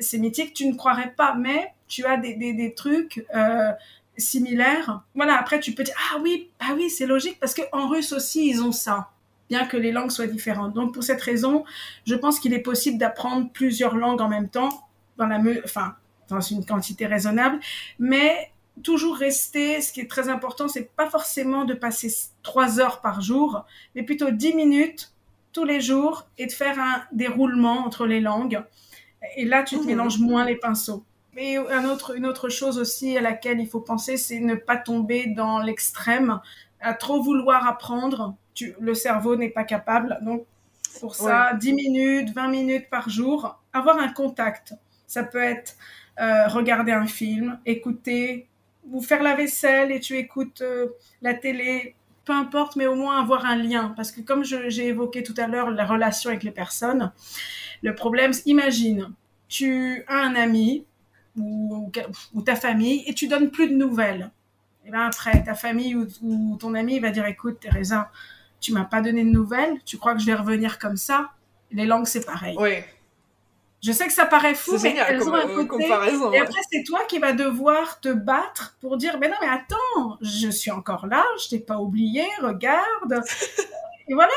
sémitique, 0.00 0.54
tu 0.54 0.66
ne 0.66 0.74
croirais 0.74 1.12
pas, 1.16 1.34
mais 1.34 1.72
tu 1.92 2.04
as 2.06 2.16
des, 2.16 2.34
des, 2.42 2.52
des 2.54 2.72
trucs 2.82 3.16
euh, 3.34 3.70
similaires. 4.16 5.02
Voilà, 5.14 5.34
après 5.38 5.60
tu 5.60 5.72
peux 5.74 5.84
dire 5.84 5.94
ah 6.12 6.18
oui, 6.22 6.48
ah 6.60 6.72
oui, 6.76 6.88
c'est 6.90 7.06
logique 7.06 7.38
parce 7.40 7.54
que 7.54 7.62
en 7.72 7.88
russe 7.88 8.12
aussi 8.12 8.40
ils 8.48 8.62
ont 8.62 8.72
ça, 8.72 9.10
bien 9.50 9.66
que 9.66 9.76
les 9.76 9.92
langues 9.92 10.10
soient 10.10 10.26
différentes. 10.38 10.72
Donc 10.74 10.94
pour 10.94 11.04
cette 11.04 11.20
raison, 11.20 11.64
je 12.06 12.14
pense 12.14 12.40
qu'il 12.40 12.54
est 12.54 12.60
possible 12.72 12.98
d'apprendre 12.98 13.50
plusieurs 13.52 13.96
langues 13.96 14.22
en 14.22 14.28
même 14.28 14.48
temps 14.48 14.72
dans 15.18 15.26
la 15.26 15.38
enfin 15.64 15.94
dans 16.28 16.40
une 16.40 16.64
quantité 16.64 17.04
raisonnable, 17.06 17.58
mais 17.98 18.50
toujours 18.82 19.16
rester, 19.16 19.82
ce 19.82 19.92
qui 19.92 20.00
est 20.00 20.10
très 20.10 20.30
important, 20.30 20.66
c'est 20.68 20.88
pas 20.96 21.10
forcément 21.10 21.66
de 21.66 21.74
passer 21.74 22.10
trois 22.42 22.80
heures 22.80 23.02
par 23.02 23.20
jour, 23.20 23.66
mais 23.94 24.02
plutôt 24.02 24.30
dix 24.30 24.54
minutes 24.54 25.12
tous 25.52 25.64
les 25.64 25.82
jours 25.82 26.26
et 26.38 26.46
de 26.46 26.52
faire 26.52 26.78
un 26.78 27.02
déroulement 27.12 27.78
entre 27.86 28.06
les 28.06 28.20
langues. 28.20 28.62
Et 29.36 29.44
là, 29.44 29.62
tu 29.62 29.76
te 29.76 29.82
Mhm. 29.82 29.86
mélanges 29.88 30.18
moins 30.18 30.44
les 30.46 30.56
pinceaux. 30.56 31.04
Et 31.36 31.56
un 31.56 31.84
autre, 31.86 32.16
une 32.16 32.26
autre 32.26 32.48
chose 32.48 32.78
aussi 32.78 33.16
à 33.16 33.20
laquelle 33.20 33.60
il 33.60 33.68
faut 33.68 33.80
penser, 33.80 34.16
c'est 34.16 34.40
ne 34.40 34.54
pas 34.54 34.76
tomber 34.76 35.26
dans 35.26 35.60
l'extrême, 35.60 36.40
à 36.80 36.94
trop 36.94 37.22
vouloir 37.22 37.66
apprendre. 37.66 38.36
Tu, 38.54 38.74
le 38.80 38.94
cerveau 38.94 39.36
n'est 39.36 39.48
pas 39.48 39.64
capable. 39.64 40.18
Donc, 40.22 40.44
pour 41.00 41.14
ça, 41.14 41.54
10 41.54 41.72
minutes, 41.72 42.30
20 42.34 42.48
minutes 42.48 42.90
par 42.90 43.08
jour, 43.08 43.58
avoir 43.72 43.98
un 43.98 44.08
contact. 44.08 44.74
Ça 45.06 45.24
peut 45.24 45.42
être 45.42 45.74
euh, 46.20 46.48
regarder 46.48 46.92
un 46.92 47.06
film, 47.06 47.58
écouter, 47.64 48.48
ou 48.90 49.00
faire 49.00 49.22
la 49.22 49.34
vaisselle 49.34 49.90
et 49.92 50.00
tu 50.00 50.16
écoutes 50.16 50.60
euh, 50.60 50.88
la 51.22 51.34
télé, 51.34 51.94
peu 52.24 52.32
importe, 52.32 52.76
mais 52.76 52.86
au 52.86 52.94
moins 52.94 53.20
avoir 53.20 53.46
un 53.46 53.56
lien. 53.56 53.94
Parce 53.96 54.12
que 54.12 54.20
comme 54.20 54.44
j'ai 54.44 54.86
évoqué 54.86 55.22
tout 55.22 55.34
à 55.38 55.46
l'heure 55.46 55.70
la 55.70 55.86
relation 55.86 56.30
avec 56.30 56.42
les 56.42 56.50
personnes, 56.50 57.12
le 57.82 57.94
problème, 57.94 58.32
imagine, 58.44 59.12
tu 59.48 60.04
as 60.08 60.18
un 60.18 60.34
ami 60.34 60.84
ou, 61.36 61.90
ou 62.34 62.42
ta 62.42 62.56
famille 62.56 63.04
et 63.06 63.14
tu 63.14 63.28
donnes 63.28 63.50
plus 63.50 63.68
de 63.68 63.74
nouvelles. 63.74 64.30
Et 64.84 64.90
bien 64.90 65.06
après, 65.06 65.42
ta 65.44 65.54
famille 65.54 65.94
ou, 65.94 66.06
ou 66.22 66.56
ton 66.56 66.74
ami 66.74 66.98
va 66.98 67.10
dire, 67.10 67.26
écoute, 67.26 67.60
Teresa, 67.60 68.10
tu 68.60 68.72
m'as 68.72 68.84
pas 68.84 69.00
donné 69.00 69.24
de 69.24 69.30
nouvelles, 69.30 69.78
tu 69.84 69.98
crois 69.98 70.14
que 70.14 70.20
je 70.20 70.26
vais 70.26 70.34
revenir 70.34 70.78
comme 70.78 70.96
ça? 70.96 71.30
Les 71.70 71.86
langues, 71.86 72.06
c'est 72.06 72.24
pareil. 72.24 72.56
Oui, 72.58 72.76
Je 73.82 73.92
sais 73.92 74.06
que 74.06 74.12
ça 74.12 74.26
paraît 74.26 74.54
fou, 74.54 74.72
mais 74.74 74.90
génial 74.90 75.06
elles 75.08 75.28
ont 75.28 75.34
un 75.34 75.48
euh, 75.48 75.64
côté... 75.64 75.84
comparaison. 75.84 76.32
Et 76.32 76.38
après, 76.38 76.60
c'est 76.70 76.84
toi 76.84 77.00
qui 77.08 77.18
vas 77.18 77.32
devoir 77.32 78.00
te 78.00 78.12
battre 78.12 78.76
pour 78.80 78.96
dire, 78.96 79.18
mais 79.18 79.28
non, 79.28 79.36
mais 79.40 79.48
attends, 79.48 80.18
je 80.20 80.48
suis 80.48 80.70
encore 80.70 81.06
là, 81.06 81.24
je 81.42 81.48
t'ai 81.48 81.58
pas 81.58 81.78
oublié, 81.78 82.24
regarde. 82.40 83.22
Et 84.08 84.14
voilà. 84.14 84.32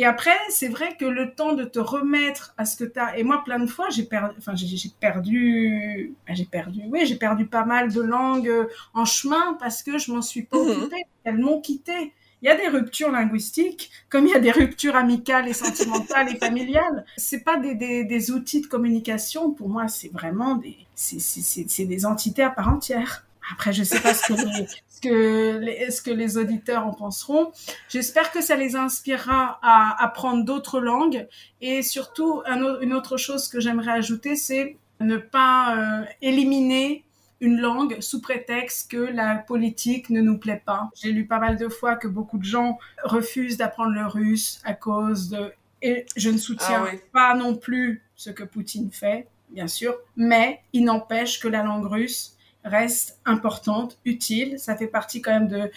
Et 0.00 0.04
après, 0.04 0.36
c'est 0.48 0.68
vrai 0.68 0.96
que 0.96 1.04
le 1.04 1.34
temps 1.34 1.54
de 1.54 1.64
te 1.64 1.80
remettre 1.80 2.54
à 2.56 2.64
ce 2.64 2.76
que 2.76 2.84
tu 2.84 3.00
as... 3.00 3.18
Et 3.18 3.24
moi, 3.24 3.42
plein 3.44 3.58
de 3.58 3.66
fois, 3.66 3.88
j'ai 3.90 4.04
perdu... 4.04 4.32
Enfin, 4.38 4.52
j'ai 4.54 4.66
perdu... 5.00 6.14
ben, 6.26 6.36
J'ai 6.36 6.44
perdu... 6.44 6.82
Oui, 6.88 7.04
j'ai 7.04 7.16
perdu 7.16 7.46
pas 7.46 7.64
mal 7.64 7.92
de 7.92 8.00
langues 8.00 8.48
euh, 8.48 8.66
en 8.94 9.04
chemin 9.04 9.54
parce 9.58 9.82
que 9.82 9.98
je 9.98 10.12
m'en 10.12 10.22
suis 10.22 10.44
pas 10.44 10.56
Mhm. 10.56 10.70
occupée. 10.70 11.04
Elles 11.24 11.38
m'ont 11.38 11.60
quitté. 11.60 12.12
Il 12.42 12.46
y 12.46 12.48
a 12.48 12.56
des 12.56 12.68
ruptures 12.68 13.10
linguistiques, 13.10 13.90
comme 14.08 14.26
il 14.28 14.30
y 14.30 14.34
a 14.34 14.38
des 14.38 14.52
ruptures 14.52 14.94
amicales 14.94 15.48
et 15.48 15.52
sentimentales 15.52 16.28
et 16.32 16.36
familiales. 16.38 17.04
C'est 17.16 17.42
pas 17.42 17.56
des, 17.58 17.74
des, 17.74 18.04
des 18.04 18.30
outils 18.30 18.60
de 18.60 18.68
communication. 18.68 19.50
Pour 19.50 19.68
moi, 19.68 19.88
c'est 19.88 20.12
vraiment 20.12 20.54
des, 20.54 20.76
c'est 20.94 21.84
des 21.86 22.06
entités 22.06 22.44
à 22.44 22.50
part 22.50 22.68
entière. 22.68 23.26
Après, 23.52 23.72
je 23.72 23.82
sais 23.82 24.00
pas 24.00 24.14
ce 24.14 24.28
que 24.28 24.34
les, 24.34 24.66
ce 24.88 25.00
que 25.00 25.58
les, 25.58 25.90
ce 25.90 26.02
que 26.02 26.10
les 26.10 26.36
auditeurs 26.38 26.86
en 26.86 26.92
penseront. 26.92 27.52
J'espère 27.88 28.30
que 28.32 28.40
ça 28.40 28.56
les 28.56 28.76
inspirera 28.76 29.58
à 29.62 30.02
apprendre 30.02 30.44
d'autres 30.44 30.80
langues. 30.80 31.26
Et 31.60 31.82
surtout, 31.82 32.42
un 32.46 32.80
une 32.80 32.92
autre 32.92 33.16
chose 33.16 33.48
que 33.48 33.60
j'aimerais 33.60 33.92
ajouter, 33.92 34.36
c'est 34.36 34.76
ne 35.00 35.16
pas 35.16 35.76
euh, 35.76 36.04
éliminer 36.22 37.04
une 37.40 37.60
langue 37.60 38.00
sous 38.00 38.20
prétexte 38.20 38.90
que 38.90 38.96
la 38.96 39.36
politique 39.36 40.10
ne 40.10 40.20
nous 40.20 40.38
plaît 40.38 40.62
pas. 40.64 40.90
J'ai 41.00 41.12
lu 41.12 41.26
pas 41.26 41.38
mal 41.38 41.56
de 41.56 41.68
fois 41.68 41.94
que 41.96 42.08
beaucoup 42.08 42.38
de 42.38 42.44
gens 42.44 42.78
refusent 43.04 43.56
d'apprendre 43.56 43.92
le 43.92 44.06
russe 44.06 44.60
à 44.64 44.74
cause 44.74 45.28
de... 45.30 45.52
Et 45.80 46.04
je 46.16 46.30
ne 46.30 46.38
soutiens 46.38 46.82
Ah 46.84 46.90
oui. 46.92 46.98
pas 47.12 47.34
non 47.34 47.54
plus 47.54 48.02
ce 48.16 48.30
que 48.30 48.42
Poutine 48.42 48.90
fait, 48.90 49.28
bien 49.50 49.68
sûr, 49.68 49.94
mais 50.16 50.60
il 50.72 50.84
n'empêche 50.84 51.38
que 51.38 51.46
la 51.46 51.62
langue 51.62 51.86
russe 51.86 52.36
reste 52.68 53.18
importante, 53.24 53.98
utile. 54.04 54.58
Ça 54.58 54.76
fait 54.76 54.86
partie 54.86 55.20
quand 55.20 55.32
même 55.32 55.48
de, 55.48 55.70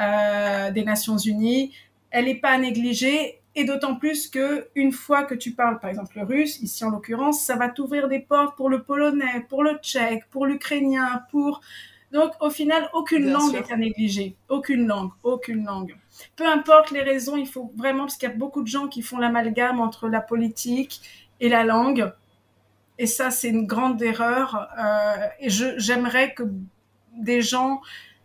euh, 0.00 0.70
des 0.70 0.84
Nations 0.84 1.16
Unies. 1.18 1.72
Elle 2.10 2.24
n'est 2.24 2.34
pas 2.34 2.50
à 2.50 2.58
négliger. 2.58 3.40
Et 3.54 3.64
d'autant 3.64 3.96
plus 3.96 4.28
que 4.28 4.68
une 4.76 4.92
fois 4.92 5.24
que 5.24 5.34
tu 5.34 5.50
parles, 5.50 5.80
par 5.80 5.90
exemple, 5.90 6.16
le 6.16 6.24
russe, 6.24 6.60
ici 6.60 6.84
en 6.84 6.90
l'occurrence, 6.90 7.40
ça 7.40 7.56
va 7.56 7.68
t'ouvrir 7.68 8.08
des 8.08 8.20
portes 8.20 8.56
pour 8.56 8.68
le 8.70 8.82
polonais, 8.82 9.44
pour 9.48 9.64
le 9.64 9.74
tchèque, 9.82 10.24
pour 10.30 10.46
l'ukrainien, 10.46 11.22
pour... 11.32 11.60
Donc, 12.12 12.32
au 12.40 12.50
final, 12.50 12.88
aucune 12.94 13.24
Bien 13.24 13.32
langue 13.32 13.50
sûr. 13.50 13.58
est 13.58 13.72
à 13.72 13.76
négliger. 13.76 14.36
Aucune 14.48 14.86
langue, 14.86 15.10
aucune 15.24 15.64
langue. 15.64 15.96
Peu 16.36 16.46
importe 16.46 16.90
les 16.92 17.02
raisons, 17.02 17.36
il 17.36 17.48
faut 17.48 17.72
vraiment, 17.76 18.04
parce 18.04 18.16
qu'il 18.16 18.28
y 18.28 18.32
a 18.32 18.34
beaucoup 18.34 18.62
de 18.62 18.68
gens 18.68 18.86
qui 18.86 19.02
font 19.02 19.18
l'amalgame 19.18 19.80
entre 19.80 20.08
la 20.08 20.20
politique 20.20 21.00
et 21.40 21.48
la 21.48 21.64
langue. 21.64 22.12
Et 22.98 23.06
ça, 23.06 23.30
c'est 23.30 23.48
une 23.48 23.66
grande 23.66 24.02
erreur. 24.02 24.68
Euh, 24.78 25.28
et 25.40 25.48
j'aimerais 25.48 26.34
que 26.34 26.42
des 27.16 27.42
gens 27.42 27.80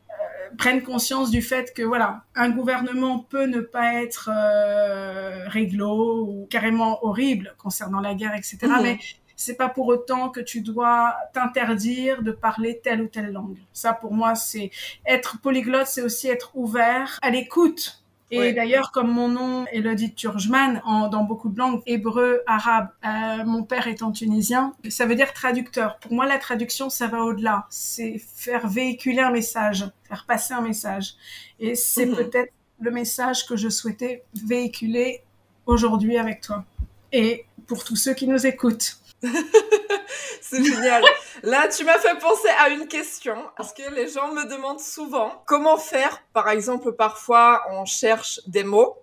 euh, 0.10 0.56
prennent 0.58 0.82
conscience 0.82 1.30
du 1.30 1.42
fait 1.42 1.74
que 1.74 1.84
voilà, 1.84 2.24
un 2.36 2.50
gouvernement 2.50 3.20
peut 3.20 3.46
ne 3.46 3.62
pas 3.62 4.02
être 4.02 4.30
euh, 4.34 5.48
réglo 5.48 6.26
ou 6.28 6.48
carrément 6.50 7.04
horrible 7.06 7.56
concernant 7.58 8.00
la 8.00 8.16
guerre, 8.16 8.36
etc. 8.36 8.58
Mhm. 8.64 8.82
Mais 8.82 9.00
c'est 9.36 9.56
pas 9.56 9.70
pour 9.70 9.88
autant 9.88 10.30
que 10.30 10.40
tu 10.40 10.62
dois 10.62 11.16
t'interdire 11.34 12.24
de 12.24 12.32
parler 12.32 12.80
telle 12.84 13.02
ou 13.02 13.08
telle 13.08 13.32
langue. 13.32 13.58
Ça, 13.74 13.94
pour 13.94 14.14
moi, 14.14 14.36
c'est 14.36 14.72
être 15.06 15.40
polyglotte, 15.42 15.88
c'est 15.88 16.02
aussi 16.02 16.28
être 16.30 16.52
ouvert 16.56 17.20
à 17.22 17.30
l'écoute. 17.30 18.03
Et 18.32 18.52
d'ailleurs, 18.54 18.92
comme 18.92 19.12
mon 19.12 19.28
nom, 19.28 19.66
Elodie 19.72 20.16
Turjman, 20.16 20.82
en, 20.86 21.08
dans 21.08 21.24
beaucoup 21.24 21.50
de 21.50 21.58
langues, 21.60 21.82
hébreu, 21.86 22.42
arabe, 22.48 22.90
euh, 23.06 23.44
mon 23.46 23.64
père 23.64 23.88
étant 23.88 24.12
tunisien, 24.12 24.74
ça 24.90 25.06
veut 25.06 25.14
dire 25.16 25.34
traducteur. 25.34 26.00
Pour 26.00 26.14
moi, 26.14 26.26
la 26.26 26.40
traduction, 26.40 26.90
ça 26.90 27.08
va 27.08 27.20
au-delà. 27.24 27.68
C'est 27.70 28.18
faire 28.18 28.68
véhiculer 28.68 29.20
un 29.20 29.30
message, 29.32 29.86
faire 30.08 30.26
passer 30.26 30.56
un 30.56 30.62
message. 30.62 31.14
Et 31.60 31.76
c'est 31.76 32.08
Mhm. 32.08 32.16
peut-être 32.16 32.52
le 32.80 32.90
message 32.92 33.46
que 33.46 33.56
je 33.56 33.70
souhaitais 33.70 34.24
véhiculer 34.44 35.22
aujourd'hui 35.68 36.18
avec 36.18 36.42
toi. 36.42 36.66
Et 37.12 37.46
pour 37.68 37.84
tous 37.84 37.96
ceux 37.96 38.14
qui 38.16 38.28
nous 38.28 38.48
écoutent. 38.48 38.98
C'est 40.42 40.64
génial. 40.64 41.04
Là, 41.44 41.68
tu 41.68 41.84
m'as 41.84 41.98
fait 41.98 42.18
penser 42.20 42.50
à 42.60 42.70
une 42.70 42.88
question, 42.88 43.36
parce 43.58 43.74
que 43.74 43.94
les 43.94 44.10
gens 44.10 44.32
me 44.34 44.50
demandent 44.50 44.80
souvent 44.80 45.44
comment 45.46 45.78
faire. 45.78 46.24
Par 46.34 46.50
exemple, 46.50 46.94
parfois, 46.94 47.62
on 47.72 47.86
cherche 47.86 48.40
des 48.48 48.64
mots. 48.64 48.98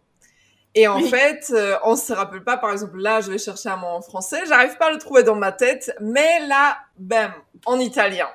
Et 0.75 0.87
en 0.87 1.01
fait, 1.01 1.51
euh, 1.51 1.77
on 1.83 1.97
se 1.97 2.13
rappelle 2.13 2.45
pas, 2.45 2.57
par 2.57 2.71
exemple, 2.71 2.99
là, 2.99 3.21
je 3.21 3.33
vais 3.33 3.39
chercher 3.39 3.71
un 3.71 3.77
mot 3.77 3.89
en 3.89 4.03
français, 4.03 4.43
j'arrive 4.47 4.77
pas 4.77 4.87
à 4.87 4.93
le 4.93 4.99
trouver 4.99 5.25
dans 5.25 5.35
ma 5.35 5.51
tête, 5.51 5.93
mais 6.01 6.47
là, 6.47 6.79
bam, 6.97 7.33
en 7.67 7.81
italien. 7.81 8.29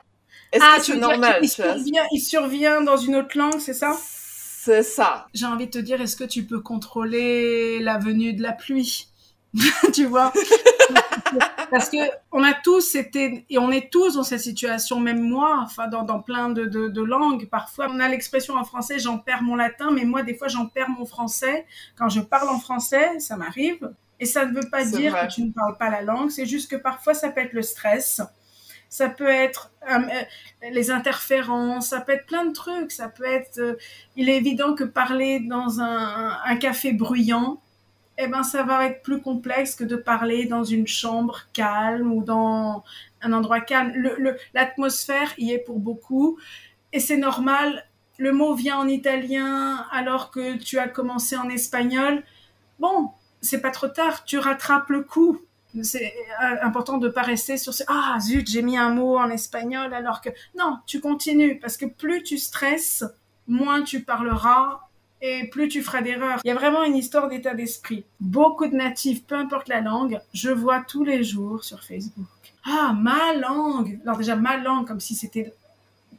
Est-ce 0.52 0.64
ah, 0.64 0.78
que 0.78 0.84
c'est 0.84 0.98
normal 0.98 1.40
il, 1.42 1.50
survient, 1.50 2.04
il 2.12 2.20
survient 2.20 2.82
dans 2.82 2.98
une 2.98 3.16
autre 3.16 3.38
langue, 3.38 3.60
c'est 3.60 3.74
ça? 3.74 3.96
C'est 3.98 4.84
ça. 4.84 5.28
J'ai 5.34 5.46
envie 5.46 5.68
de 5.68 5.72
te 5.72 5.78
dire, 5.78 6.02
est-ce 6.02 6.18
que 6.18 6.24
tu 6.26 6.44
peux 6.44 6.60
contrôler 6.60 7.80
la 7.80 8.00
venue 8.00 8.34
de 8.34 8.42
la 8.42 8.52
pluie? 8.52 9.08
Tu 9.94 10.06
vois? 10.06 10.34
Parce 11.72 11.90
que 11.90 11.98
on 12.32 12.44
a 12.44 12.54
tous 12.54 12.96
été 12.96 13.46
et 13.50 13.58
on 13.58 13.72
est 13.72 13.92
tous 13.92 14.16
dans 14.16 14.24
cette 14.24 14.42
situation 14.42 15.00
même 15.00 15.22
moi 15.22 15.60
enfin 15.64 15.88
dans, 15.88 16.04
dans 16.04 16.22
plein 16.22 16.50
de, 16.50 16.66
de, 16.66 16.88
de, 16.88 17.02
langues 17.02 17.48
parfois. 17.50 17.88
On 17.90 18.00
a 18.00 18.08
l'expression 18.08 18.56
en 18.56 18.64
français 18.64 19.00
j'en 19.00 19.18
perds 19.18 19.44
mon 19.44 19.56
latin 19.56 19.92
mais 19.92 20.06
moi 20.06 20.24
des 20.24 20.36
fois 20.36 20.48
j'en 20.48 20.68
perds 20.68 20.90
mon 20.90 21.06
français. 21.06 21.66
Quand 21.96 22.10
je 22.10 22.22
parle 22.22 22.50
en 22.50 22.60
français 22.60 23.20
ça 23.20 23.38
m'arrive. 23.38 23.92
Et 24.20 24.26
ça 24.26 24.46
ne 24.46 24.54
veut 24.54 24.70
pas 24.70 24.86
dire 24.86 25.14
que 25.20 25.34
tu 25.34 25.44
ne 25.44 25.52
parles 25.52 25.78
pas 25.78 25.90
la 25.90 26.02
langue. 26.02 26.30
C'est 26.30 26.46
juste 26.46 26.72
que 26.72 26.78
parfois 26.78 27.14
ça 27.14 27.30
peut 27.30 27.42
être 27.42 27.54
le 27.54 27.62
stress. 27.62 28.22
Ça 28.88 29.10
peut 29.10 29.28
être 29.28 29.72
euh, 29.92 30.00
les 30.72 30.90
interférences, 30.90 31.88
ça 31.88 32.00
peut 32.00 32.14
être 32.14 32.26
plein 32.28 32.46
de 32.46 32.54
trucs, 32.54 32.92
ça 32.92 33.10
peut 33.10 33.26
être... 33.26 33.58
Euh, 33.58 33.76
il 34.16 34.30
est 34.30 34.38
évident 34.38 34.74
que 34.74 34.86
parler 34.86 35.42
dans 35.42 35.82
un, 35.82 36.38
un 36.46 36.56
café 36.56 36.94
bruyant, 36.94 37.60
eh 38.18 38.28
ben, 38.28 38.44
ça 38.44 38.64
va 38.64 38.86
être 38.86 39.02
plus 39.04 39.22
complexe 39.22 39.76
que 39.76 39.84
de 39.84 39.96
parler 39.96 40.46
dans 40.46 40.64
une 40.64 40.88
chambre 40.88 41.42
calme 41.54 42.14
ou 42.14 42.24
dans 42.24 42.84
un 43.22 43.34
endroit 43.34 43.60
calme. 43.60 43.94
L'atmosphère 44.54 45.34
y 45.38 45.52
est 45.52 45.60
pour 45.60 45.80
beaucoup 45.80 46.38
et 46.94 47.00
c'est 47.00 47.18
normal. 47.18 47.86
Le 48.18 48.32
mot 48.32 48.54
vient 48.54 48.78
en 48.78 48.88
italien 48.88 49.86
alors 49.92 50.32
que 50.32 50.56
tu 50.58 50.80
as 50.80 50.88
commencé 50.88 51.36
en 51.36 51.50
espagnol. 51.50 52.24
Bon, 52.80 53.12
c'est 53.42 53.62
pas 53.62 53.72
trop 53.72 53.90
tard, 53.90 54.24
tu 54.24 54.38
rattrapes 54.38 54.90
le 54.90 55.04
coup. 55.04 55.42
C'est 55.84 56.14
euh, 56.42 56.56
important 56.62 56.98
de 56.98 57.10
pas 57.10 57.22
rester 57.22 57.58
sur 57.58 57.74
ce 57.74 57.84
ah 57.90 58.18
zut 58.22 58.48
j'ai 58.48 58.62
mis 58.62 58.78
un 58.78 58.92
mot 58.92 59.18
en 59.18 59.30
espagnol 59.30 59.94
alors 59.94 60.22
que 60.22 60.30
non 60.58 60.78
tu 60.88 61.02
continues 61.02 61.60
parce 61.60 61.76
que 61.76 61.86
plus 61.86 62.24
tu 62.24 62.38
stresses 62.38 63.04
moins 63.46 63.82
tu 63.82 64.02
parleras 64.02 64.85
et 65.22 65.48
plus 65.48 65.68
tu 65.68 65.82
feras 65.82 66.02
d'erreurs. 66.02 66.40
Il 66.44 66.48
y 66.48 66.52
a 66.52 66.56
vraiment 66.56 66.84
une 66.84 66.96
histoire 66.96 67.28
d'état 67.28 67.54
d'esprit. 67.54 68.06
Beaucoup 68.20 68.68
de 68.68 68.76
natifs, 68.76 69.24
peu 69.26 69.36
importe 69.36 69.68
la 69.68 69.82
langue, 69.82 70.20
je 70.34 70.50
vois 70.50 70.82
tous 70.82 71.04
les 71.04 71.24
jours 71.24 71.64
sur 71.64 71.84
Facebook. 71.84 72.26
Ah, 72.66 72.94
ma 73.00 73.34
langue 73.34 74.00
Alors 74.04 74.18
déjà, 74.18 74.36
ma 74.36 74.58
langue, 74.58 74.88
comme 74.88 75.00
si 75.00 75.16
c'était 75.16 75.54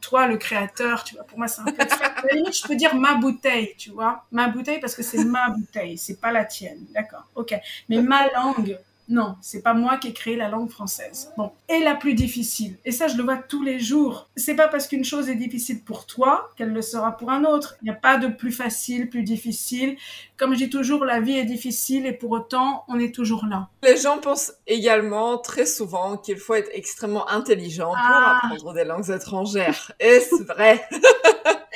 toi 0.01 0.27
le 0.27 0.37
créateur, 0.37 1.03
tu 1.03 1.15
vois. 1.15 1.23
Pour 1.23 1.37
moi, 1.37 1.47
c'est 1.47 1.61
un 1.61 1.65
peu... 1.65 1.73
je 1.73 2.67
peux 2.67 2.75
dire 2.75 2.95
ma 2.95 3.15
bouteille, 3.15 3.73
tu 3.77 3.91
vois. 3.91 4.25
Ma 4.31 4.47
bouteille 4.47 4.79
parce 4.79 4.95
que 4.95 5.03
c'est 5.03 5.23
ma 5.23 5.49
bouteille, 5.49 5.97
c'est 5.97 6.19
pas 6.19 6.31
la 6.31 6.45
tienne. 6.45 6.85
D'accord, 6.93 7.25
ok. 7.35 7.55
Mais 7.89 8.01
ma 8.01 8.27
langue, 8.31 8.77
non, 9.09 9.35
c'est 9.41 9.61
pas 9.61 9.73
moi 9.73 9.97
qui 9.97 10.09
ai 10.09 10.13
créé 10.13 10.35
la 10.35 10.49
langue 10.49 10.69
française. 10.69 11.31
Bon, 11.37 11.51
et 11.69 11.79
la 11.79 11.95
plus 11.95 12.13
difficile. 12.13 12.77
Et 12.83 12.91
ça, 12.91 13.07
je 13.07 13.15
le 13.15 13.23
vois 13.23 13.37
tous 13.37 13.63
les 13.63 13.79
jours. 13.79 14.29
C'est 14.35 14.55
pas 14.55 14.67
parce 14.67 14.87
qu'une 14.87 15.05
chose 15.05 15.29
est 15.29 15.35
difficile 15.35 15.81
pour 15.83 16.05
toi 16.05 16.51
qu'elle 16.57 16.73
le 16.73 16.81
sera 16.81 17.15
pour 17.15 17.31
un 17.31 17.45
autre. 17.45 17.77
Il 17.81 17.85
n'y 17.85 17.91
a 17.91 17.95
pas 17.95 18.17
de 18.17 18.27
plus 18.27 18.51
facile, 18.51 19.09
plus 19.09 19.23
difficile. 19.23 19.95
Comme 20.35 20.53
je 20.53 20.65
dis 20.65 20.69
toujours, 20.69 21.05
la 21.05 21.21
vie 21.21 21.37
est 21.37 21.45
difficile 21.45 22.05
et 22.05 22.13
pour 22.13 22.31
autant, 22.31 22.83
on 22.89 22.99
est 22.99 23.13
toujours 23.13 23.45
là. 23.45 23.69
Les 23.81 23.97
gens 23.97 24.17
pensent 24.17 24.53
également 24.67 25.37
très 25.37 25.65
souvent 25.65 26.17
qu'il 26.17 26.37
faut 26.37 26.55
être 26.55 26.69
extrêmement 26.73 27.29
intelligent 27.29 27.91
pour 27.91 27.97
ah. 27.97 28.41
apprendre 28.43 28.73
des 28.73 28.83
langues 28.83 29.09
étrangères. 29.09 29.91
Et 29.99 30.19
c'est 30.19 30.43
vrai. 30.43 30.85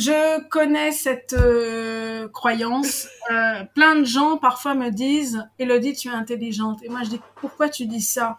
Je 0.00 0.40
connais 0.48 0.92
cette 0.92 1.34
euh, 1.34 2.26
croyance. 2.28 3.06
Euh, 3.30 3.64
plein 3.74 3.96
de 3.96 4.04
gens 4.04 4.38
parfois 4.38 4.74
me 4.74 4.88
disent 4.88 5.46
Elodie, 5.58 5.92
tu 5.92 6.08
es 6.08 6.10
intelligente. 6.10 6.82
Et 6.82 6.88
moi, 6.88 7.00
je 7.04 7.10
dis 7.10 7.20
Pourquoi 7.36 7.68
tu 7.68 7.84
dis 7.84 8.00
ça? 8.00 8.38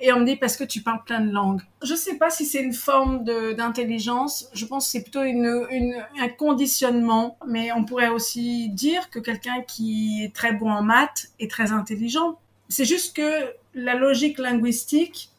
Et 0.00 0.12
on 0.12 0.20
me 0.20 0.26
dit 0.26 0.36
Parce 0.36 0.58
que 0.58 0.64
tu 0.64 0.82
parles 0.82 1.02
plein 1.06 1.20
de 1.20 1.30
langues. 1.30 1.62
Je 1.82 1.92
ne 1.92 1.96
sais 1.96 2.18
pas 2.18 2.28
si 2.28 2.44
c'est 2.44 2.62
une 2.62 2.74
forme 2.74 3.24
d'intelligence. 3.24 4.50
Je 4.52 4.66
pense 4.66 4.84
que 4.84 4.90
c'est 4.90 5.02
plutôt 5.02 5.20
un 5.20 6.28
conditionnement. 6.36 7.38
Mais 7.46 7.72
on 7.72 7.86
pourrait 7.86 8.08
aussi 8.08 8.68
dire 8.68 9.08
que 9.08 9.18
quelqu'un 9.18 9.62
qui 9.66 10.24
est 10.24 10.34
très 10.34 10.52
bon 10.52 10.70
en 10.70 10.82
maths 10.82 11.28
est 11.40 11.50
très 11.50 11.72
intelligent. 11.72 12.38
C'est 12.68 12.84
juste 12.84 13.16
que 13.16 13.54
la 13.72 13.94
logique 13.94 14.36
linguistique, 14.36 15.30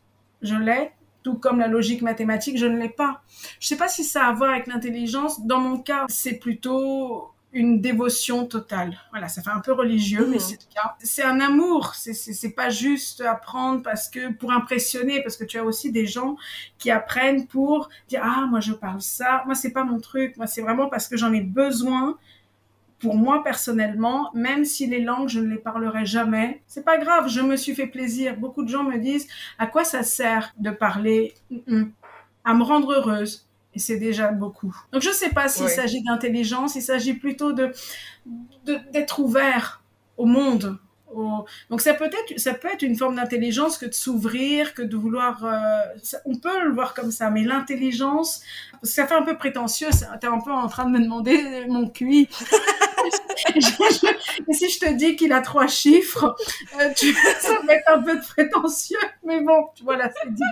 je 0.41 0.55
l'ai, 0.55 0.89
tout 1.23 1.35
comme 1.35 1.59
la 1.59 1.67
logique 1.67 2.01
mathématique, 2.01 2.57
je 2.57 2.65
ne 2.65 2.77
l'ai 2.77 2.89
pas. 2.89 3.21
Je 3.59 3.65
ne 3.65 3.69
sais 3.69 3.77
pas 3.77 3.87
si 3.87 4.03
ça 4.03 4.25
a 4.25 4.29
à 4.29 4.33
voir 4.33 4.51
avec 4.51 4.67
l'intelligence. 4.67 5.45
Dans 5.45 5.59
mon 5.59 5.79
cas, 5.79 6.05
c'est 6.07 6.39
plutôt 6.39 7.31
une 7.51 7.81
dévotion 7.81 8.45
totale. 8.45 8.97
Voilà, 9.09 9.27
ça 9.27 9.41
fait 9.41 9.49
un 9.49 9.59
peu 9.59 9.73
religieux, 9.73 10.27
mais 10.29 10.37
mmh. 10.37 10.39
c'est 10.39 10.59
le 10.61 10.73
cas. 10.73 10.95
C'est 10.99 11.23
un 11.23 11.39
amour. 11.39 11.95
C'est, 11.95 12.55
pas 12.55 12.69
juste 12.69 13.21
apprendre 13.21 13.81
parce 13.81 14.07
que 14.07 14.31
pour 14.33 14.51
impressionner, 14.51 15.21
parce 15.23 15.35
que 15.35 15.45
tu 15.45 15.57
as 15.57 15.63
aussi 15.63 15.91
des 15.91 16.05
gens 16.05 16.35
qui 16.77 16.91
apprennent 16.91 17.47
pour 17.47 17.89
dire 18.07 18.21
ah 18.23 18.45
moi 18.49 18.59
je 18.59 18.73
parle 18.73 19.01
ça. 19.01 19.43
Moi 19.45 19.55
c'est 19.55 19.71
pas 19.71 19.83
mon 19.83 19.99
truc. 19.99 20.37
Moi 20.37 20.47
c'est 20.47 20.61
vraiment 20.61 20.89
parce 20.89 21.07
que 21.07 21.17
j'en 21.17 21.33
ai 21.33 21.41
besoin 21.41 22.17
pour 22.99 23.15
moi 23.15 23.43
personnellement, 23.43 24.29
même 24.33 24.65
si 24.65 24.87
les 24.87 25.01
langues, 25.01 25.29
je 25.29 25.39
ne 25.39 25.47
les 25.47 25.57
parlerai 25.57 26.05
jamais, 26.05 26.61
c'est 26.67 26.83
pas 26.83 26.97
grave, 26.97 27.29
je 27.29 27.41
me 27.41 27.55
suis 27.55 27.73
fait 27.73 27.87
plaisir. 27.87 28.37
Beaucoup 28.37 28.63
de 28.63 28.69
gens 28.69 28.83
me 28.83 28.97
disent, 28.97 29.27
à 29.57 29.67
quoi 29.67 29.83
ça 29.83 30.03
sert 30.03 30.53
de 30.57 30.69
parler 30.69 31.33
À 32.43 32.53
me 32.53 32.63
rendre 32.63 32.93
heureuse? 32.93 33.47
Et 33.75 33.79
c'est 33.79 33.97
déjà 33.97 34.31
beaucoup. 34.31 34.75
Donc 34.91 35.01
je 35.01 35.11
sais 35.11 35.29
pas 35.29 35.47
s'il 35.47 35.69
s'agit 35.69 36.01
d'intelligence, 36.03 36.75
il 36.75 36.81
s'agit 36.81 37.13
plutôt 37.13 37.53
de 37.53 37.71
d'être 38.91 39.19
ouvert 39.19 39.81
au 40.17 40.25
monde, 40.25 40.79
donc 41.69 41.81
ça 41.81 41.93
peut 41.93 42.05
être 42.05 42.39
ça 42.39 42.53
peut 42.53 42.67
être 42.67 42.83
une 42.83 42.95
forme 42.95 43.15
d'intelligence 43.15 43.77
que 43.77 43.85
de 43.85 43.93
s'ouvrir, 43.93 44.73
que 44.73 44.81
de 44.81 44.95
vouloir. 44.95 45.43
Euh, 45.43 46.19
on 46.25 46.35
peut 46.35 46.63
le 46.63 46.71
voir 46.71 46.93
comme 46.93 47.11
ça, 47.11 47.29
mais 47.29 47.43
l'intelligence, 47.43 48.41
ça 48.83 49.07
fait 49.07 49.15
un 49.15 49.23
peu 49.23 49.37
prétentieux. 49.37 49.89
T'es 50.21 50.27
un 50.27 50.39
peu 50.39 50.51
en 50.51 50.67
train 50.67 50.85
de 50.85 50.91
me 50.91 50.99
demander 50.99 51.65
mon 51.67 51.89
QI. 51.89 52.29
et 54.47 54.53
si 54.53 54.69
je 54.69 54.79
te 54.79 54.93
dis 54.93 55.15
qu'il 55.15 55.33
a 55.33 55.41
trois 55.41 55.67
chiffres, 55.67 56.35
euh, 56.79 56.89
tu, 56.95 57.13
ça 57.39 57.59
va 57.65 57.73
être 57.73 57.89
un 57.89 58.01
peu 58.01 58.15
de 58.17 58.21
prétentieux, 58.21 58.97
mais 59.23 59.41
bon, 59.41 59.67
voilà, 59.83 60.11
c'est 60.21 60.33
dit. 60.33 60.43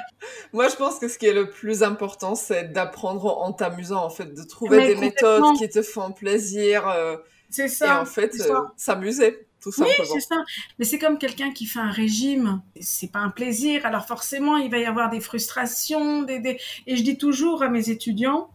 Moi, 0.54 0.68
je 0.70 0.76
pense 0.76 1.00
que 1.00 1.08
ce 1.08 1.18
qui 1.18 1.28
est 1.28 1.34
le 1.34 1.50
plus 1.50 1.84
important, 1.84 2.36
c'est 2.36 2.72
d'apprendre 2.72 3.38
en 3.38 3.54
t'amusant, 3.54 4.04
en 4.04 4.10
fait, 4.10 4.34
de 4.34 4.44
trouver 4.44 4.88
des 4.88 4.96
méthodes 4.96 5.58
qui 5.58 5.70
te 5.70 5.82
font 5.82 6.12
plaisir. 6.12 6.88
Euh, 6.88 7.18
c'est 7.50 7.68
ça. 7.68 7.88
Et 7.88 7.92
en 7.92 8.06
fait, 8.06 8.36
s'amuser 8.76 9.48
oui, 9.78 9.88
c'est 10.06 10.20
ça. 10.20 10.44
Mais 10.80 10.86
c'est 10.86 11.00
comme 11.00 11.18
quelqu'un 11.18 11.52
qui 11.52 11.66
fait 11.66 11.80
un 11.80 11.92
régime. 11.92 12.62
C'est 12.80 13.12
pas 13.12 13.20
un 13.20 13.30
plaisir. 13.30 13.86
Alors 13.86 14.06
forcément, 14.06 14.58
il 14.58 14.70
va 14.72 14.78
y 14.78 14.86
avoir 14.86 15.10
des 15.10 15.20
frustrations. 15.20 16.24
Des, 16.24 16.60
Et 16.86 16.96
je 16.96 17.04
dis 17.04 17.18
toujours 17.18 17.64
à 17.64 17.70
mes 17.70 17.90
étudiants 17.90 18.50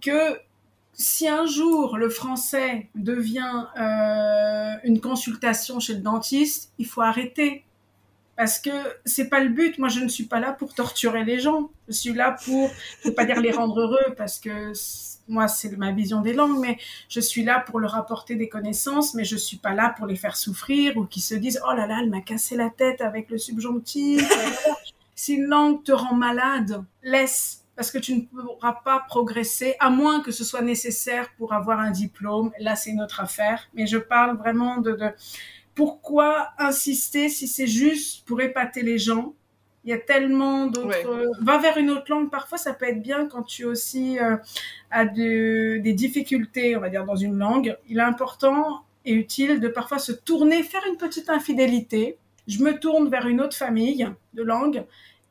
que 0.00 0.38
si 0.94 1.28
un 1.28 1.46
jour 1.46 1.96
le 1.96 2.08
français 2.08 2.88
devient 2.94 3.66
euh, 3.78 4.74
une 4.84 5.00
consultation 5.00 5.80
chez 5.80 5.94
le 5.94 6.00
dentiste, 6.00 6.72
il 6.78 6.86
faut 6.86 7.02
arrêter. 7.02 7.64
Parce 8.36 8.58
que 8.58 8.70
c'est 9.04 9.28
pas 9.28 9.40
le 9.40 9.50
but. 9.50 9.78
Moi, 9.78 9.88
je 9.88 10.00
ne 10.00 10.08
suis 10.08 10.24
pas 10.24 10.40
là 10.40 10.52
pour 10.52 10.74
torturer 10.74 11.24
les 11.24 11.38
gens. 11.38 11.70
Je 11.88 11.92
suis 11.92 12.12
là 12.12 12.36
pour, 12.44 12.70
je 13.02 13.08
veux 13.08 13.14
pas 13.14 13.24
dire 13.24 13.40
les 13.40 13.52
rendre 13.52 13.80
heureux 13.80 14.14
parce 14.16 14.40
que 14.40 14.72
moi, 15.28 15.48
c'est 15.48 15.76
ma 15.76 15.92
vision 15.92 16.20
des 16.20 16.32
langues, 16.32 16.58
mais 16.60 16.78
je 17.08 17.20
suis 17.20 17.44
là 17.44 17.60
pour 17.60 17.80
leur 17.80 17.94
apporter 17.94 18.34
des 18.34 18.48
connaissances, 18.48 19.14
mais 19.14 19.24
je 19.24 19.36
suis 19.36 19.56
pas 19.56 19.72
là 19.72 19.94
pour 19.96 20.06
les 20.06 20.16
faire 20.16 20.36
souffrir 20.36 20.96
ou 20.96 21.06
qu'ils 21.06 21.22
se 21.22 21.34
disent, 21.34 21.60
oh 21.66 21.74
là 21.74 21.86
là, 21.86 21.98
elle 22.02 22.10
m'a 22.10 22.20
cassé 22.20 22.56
la 22.56 22.70
tête 22.70 23.00
avec 23.00 23.30
le 23.30 23.38
subjonctif. 23.38 24.28
si 25.14 25.34
une 25.34 25.44
langue 25.44 25.82
te 25.82 25.92
rend 25.92 26.14
malade, 26.14 26.84
laisse 27.02 27.63
parce 27.76 27.90
que 27.90 27.98
tu 27.98 28.14
ne 28.14 28.20
pourras 28.22 28.80
pas 28.84 29.04
progresser, 29.08 29.74
à 29.80 29.90
moins 29.90 30.20
que 30.20 30.32
ce 30.32 30.44
soit 30.44 30.62
nécessaire 30.62 31.30
pour 31.36 31.52
avoir 31.52 31.80
un 31.80 31.90
diplôme. 31.90 32.52
Là, 32.58 32.76
c'est 32.76 32.92
notre 32.92 33.20
affaire. 33.20 33.68
Mais 33.74 33.86
je 33.86 33.98
parle 33.98 34.36
vraiment 34.36 34.78
de, 34.78 34.92
de 34.92 35.10
pourquoi 35.74 36.50
insister 36.58 37.28
si 37.28 37.48
c'est 37.48 37.66
juste 37.66 38.24
pour 38.26 38.40
épater 38.40 38.82
les 38.82 38.98
gens 38.98 39.34
il 39.84 39.90
y 39.90 39.92
a 39.92 39.98
tellement 39.98 40.66
d'autres. 40.66 41.08
Euh, 41.08 41.30
va 41.40 41.58
vers 41.58 41.76
une 41.76 41.90
autre 41.90 42.06
langue. 42.08 42.30
Parfois, 42.30 42.56
ça 42.58 42.72
peut 42.72 42.86
être 42.86 43.02
bien 43.02 43.26
quand 43.26 43.42
tu 43.42 43.64
aussi 43.64 44.18
euh, 44.18 44.36
as 44.90 45.04
de, 45.04 45.78
des 45.78 45.92
difficultés, 45.92 46.76
on 46.76 46.80
va 46.80 46.88
dire, 46.88 47.04
dans 47.04 47.16
une 47.16 47.36
langue. 47.36 47.76
Il 47.88 47.98
est 47.98 48.02
important 48.02 48.82
et 49.04 49.12
utile 49.12 49.60
de 49.60 49.68
parfois 49.68 49.98
se 49.98 50.12
tourner, 50.12 50.62
faire 50.62 50.82
une 50.88 50.96
petite 50.96 51.28
infidélité. 51.28 52.16
Je 52.48 52.62
me 52.62 52.78
tourne 52.78 53.10
vers 53.10 53.28
une 53.28 53.42
autre 53.42 53.56
famille 53.56 54.08
de 54.32 54.42
langue. 54.42 54.84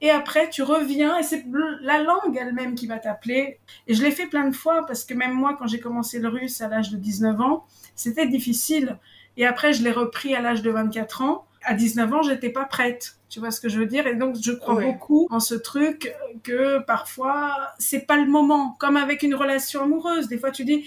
Et 0.04 0.12
après, 0.12 0.50
tu 0.50 0.64
reviens 0.64 1.18
et 1.18 1.24
c'est 1.24 1.46
la 1.82 2.04
langue 2.04 2.38
elle-même 2.38 2.76
qui 2.76 2.88
va 2.88 3.00
t'appeler. 3.00 3.60
Et 3.88 3.94
je 3.94 4.04
l'ai 4.04 4.12
fait 4.12 4.28
plein 4.28 4.50
de 4.50 4.56
fois 4.56 4.86
parce 4.86 5.06
que 5.06 5.14
même 5.14 5.32
moi, 5.32 5.56
quand 5.58 5.66
j'ai 5.66 5.80
commencé 5.80 6.20
le 6.20 6.28
russe 6.28 6.60
à 6.60 6.68
l'âge 6.68 6.92
de 6.92 6.98
19 6.98 7.40
ans, 7.40 7.66
c'était 7.96 8.28
difficile. 8.28 9.00
Et 9.38 9.46
après, 9.46 9.72
je 9.72 9.82
l'ai 9.82 9.94
repris 9.94 10.36
à 10.36 10.42
l'âge 10.42 10.62
de 10.62 10.70
24 10.70 11.22
ans 11.22 11.46
à 11.64 11.74
19 11.74 12.14
ans, 12.14 12.22
j'étais 12.22 12.50
pas 12.50 12.66
prête. 12.66 13.16
Tu 13.30 13.40
vois 13.40 13.50
ce 13.50 13.62
que 13.62 13.70
je 13.70 13.80
veux 13.80 13.86
dire? 13.86 14.06
Et 14.06 14.16
donc, 14.16 14.36
je 14.42 14.52
crois 14.52 14.76
beaucoup 14.76 15.28
en 15.32 15.40
ce 15.40 15.56
truc 15.56 16.14
que 16.44 16.80
parfois, 16.80 17.56
c'est 17.80 18.06
pas 18.06 18.18
le 18.18 18.26
moment. 18.26 18.76
Comme 18.80 18.98
avec 18.98 19.24
une 19.24 19.36
relation 19.36 19.84
amoureuse. 19.84 20.28
Des 20.28 20.38
fois, 20.38 20.52
tu 20.52 20.66
dis, 20.66 20.86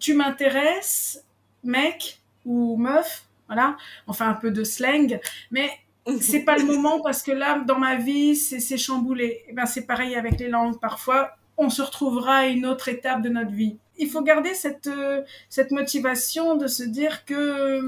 tu 0.00 0.14
m'intéresses, 0.14 1.24
mec 1.62 2.20
ou 2.44 2.76
meuf, 2.76 3.26
voilà. 3.46 3.76
On 4.08 4.12
fait 4.12 4.24
un 4.24 4.34
peu 4.34 4.50
de 4.50 4.64
slang, 4.64 5.20
mais 5.52 5.70
c'est 6.20 6.40
pas 6.40 6.56
le 6.56 6.64
moment 6.64 7.00
parce 7.00 7.22
que 7.22 7.32
là, 7.32 7.58
dans 7.60 7.78
ma 7.78 7.96
vie, 7.96 8.36
c'est 8.36 8.76
chamboulé. 8.76 9.24
Et 9.24 9.44
eh 9.48 9.52
ben, 9.52 9.66
c'est 9.66 9.86
pareil 9.86 10.14
avec 10.16 10.38
les 10.38 10.48
langues. 10.48 10.78
Parfois, 10.78 11.32
on 11.56 11.70
se 11.70 11.82
retrouvera 11.82 12.38
à 12.38 12.46
une 12.46 12.66
autre 12.66 12.88
étape 12.88 13.22
de 13.22 13.28
notre 13.28 13.52
vie. 13.52 13.78
Il 13.96 14.10
faut 14.10 14.22
garder 14.22 14.54
cette, 14.54 14.88
euh, 14.88 15.22
cette 15.48 15.70
motivation 15.70 16.56
de 16.56 16.66
se 16.66 16.82
dire 16.82 17.24
que 17.24 17.80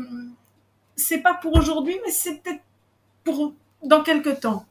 c'est 0.94 1.18
pas 1.18 1.34
pour 1.34 1.56
aujourd'hui, 1.56 1.98
mais 2.04 2.12
c'est 2.12 2.42
peut-être 2.42 2.62
pour 3.24 3.54
dans 3.82 4.02
quelques 4.02 4.40
temps. 4.40 4.64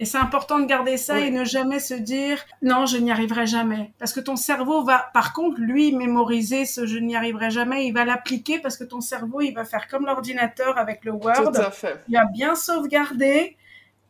Et 0.00 0.04
c'est 0.04 0.18
important 0.18 0.58
de 0.58 0.66
garder 0.66 0.96
ça 0.96 1.20
et 1.20 1.30
ne 1.30 1.44
jamais 1.44 1.78
se 1.78 1.94
dire 1.94 2.44
non, 2.62 2.84
je 2.84 2.96
n'y 2.96 3.12
arriverai 3.12 3.46
jamais. 3.46 3.92
Parce 3.98 4.12
que 4.12 4.20
ton 4.20 4.36
cerveau 4.36 4.82
va, 4.82 5.10
par 5.14 5.32
contre, 5.32 5.60
lui, 5.60 5.94
mémoriser 5.94 6.64
ce 6.64 6.86
je 6.86 6.98
n'y 6.98 7.14
arriverai 7.14 7.50
jamais, 7.50 7.86
il 7.86 7.92
va 7.92 8.04
l'appliquer 8.04 8.58
parce 8.58 8.76
que 8.76 8.84
ton 8.84 9.00
cerveau, 9.00 9.40
il 9.40 9.52
va 9.52 9.64
faire 9.64 9.86
comme 9.86 10.06
l'ordinateur 10.06 10.78
avec 10.78 11.04
le 11.04 11.12
Word. 11.12 11.52
Tout 11.52 11.60
à 11.60 11.70
fait. 11.70 12.02
Il 12.08 12.16
va 12.16 12.24
bien 12.24 12.56
sauvegarder. 12.56 13.56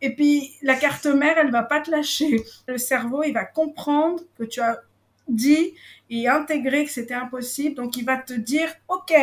Et 0.01 0.15
puis, 0.15 0.53
la 0.63 0.75
carte 0.75 1.07
mère, 1.07 1.37
elle 1.39 1.51
va 1.51 1.63
pas 1.63 1.81
te 1.81 1.91
lâcher. 1.91 2.43
Le 2.67 2.79
cerveau, 2.79 3.23
il 3.23 3.33
va 3.33 3.45
comprendre 3.45 4.23
que 4.39 4.45
tu 4.45 4.61
as 4.61 4.81
dit 5.29 5.75
et 6.11 6.29
intégré 6.29 6.85
que 6.85 6.91
c'était 6.91 7.15
impossible. 7.15 7.75
Donc, 7.75 7.97
il 7.97 8.05
va 8.05 8.17
te 8.17 8.35
dire, 8.35 8.69
OK, 8.89 9.15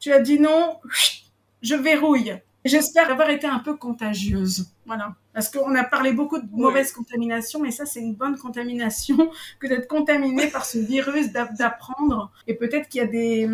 tu 0.00 0.12
as 0.12 0.20
dit 0.20 0.40
non, 0.40 0.78
je 1.62 1.74
verrouille. 1.76 2.40
J'espère 2.64 3.10
avoir 3.10 3.30
été 3.30 3.46
un 3.46 3.58
peu 3.58 3.76
contagieuse. 3.76 4.66
Voilà. 4.86 5.16
Parce 5.32 5.50
qu'on 5.50 5.74
a 5.74 5.84
parlé 5.84 6.12
beaucoup 6.12 6.38
de 6.38 6.48
mauvaise 6.52 6.92
contamination, 6.92 7.64
et 7.64 7.70
ça, 7.70 7.86
c'est 7.86 8.00
une 8.00 8.14
bonne 8.14 8.36
contamination 8.38 9.30
que 9.60 9.66
d'être 9.66 9.88
contaminé 9.88 10.48
par 10.48 10.64
ce 10.64 10.78
virus 10.78 11.32
d'apprendre. 11.32 12.30
Et 12.46 12.54
peut-être 12.54 12.88
qu'il 12.88 13.00
y 13.00 13.04
a 13.04 13.08
des, 13.08 13.48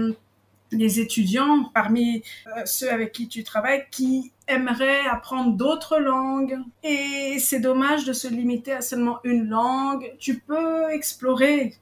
des 0.72 1.00
étudiants 1.00 1.70
parmi 1.72 2.22
euh, 2.46 2.62
ceux 2.64 2.90
avec 2.90 3.12
qui 3.12 3.28
tu 3.28 3.44
travailles 3.44 3.86
qui 3.90 4.32
aimeraient 4.46 5.06
apprendre 5.06 5.56
d'autres 5.56 5.98
langues. 5.98 6.58
Et 6.82 7.38
c'est 7.38 7.60
dommage 7.60 8.04
de 8.04 8.12
se 8.12 8.28
limiter 8.28 8.72
à 8.72 8.82
seulement 8.82 9.20
une 9.24 9.48
langue. 9.48 10.12
Tu 10.18 10.38
peux 10.38 10.90
explorer. 10.90 11.74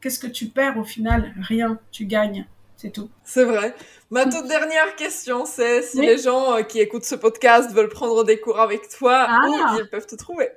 Qu'est-ce 0.00 0.20
que 0.20 0.28
tu 0.28 0.46
perds 0.46 0.78
au 0.78 0.84
final? 0.84 1.34
Rien. 1.40 1.80
Tu 1.90 2.04
gagnes. 2.04 2.46
C'est 2.76 2.90
tout. 2.90 3.10
C'est 3.24 3.44
vrai. 3.44 3.74
Ma 4.10 4.24
toute 4.24 4.48
dernière 4.48 4.96
question, 4.96 5.44
c'est 5.44 5.82
si 5.82 6.00
les 6.00 6.16
gens 6.16 6.54
euh, 6.54 6.62
qui 6.62 6.80
écoutent 6.80 7.04
ce 7.04 7.14
podcast 7.14 7.72
veulent 7.72 7.90
prendre 7.90 8.24
des 8.24 8.40
cours 8.40 8.58
avec 8.58 8.88
toi, 8.88 9.26
ah. 9.28 9.76
ils 9.78 9.86
peuvent 9.90 10.06
te 10.06 10.16
trouver? 10.16 10.48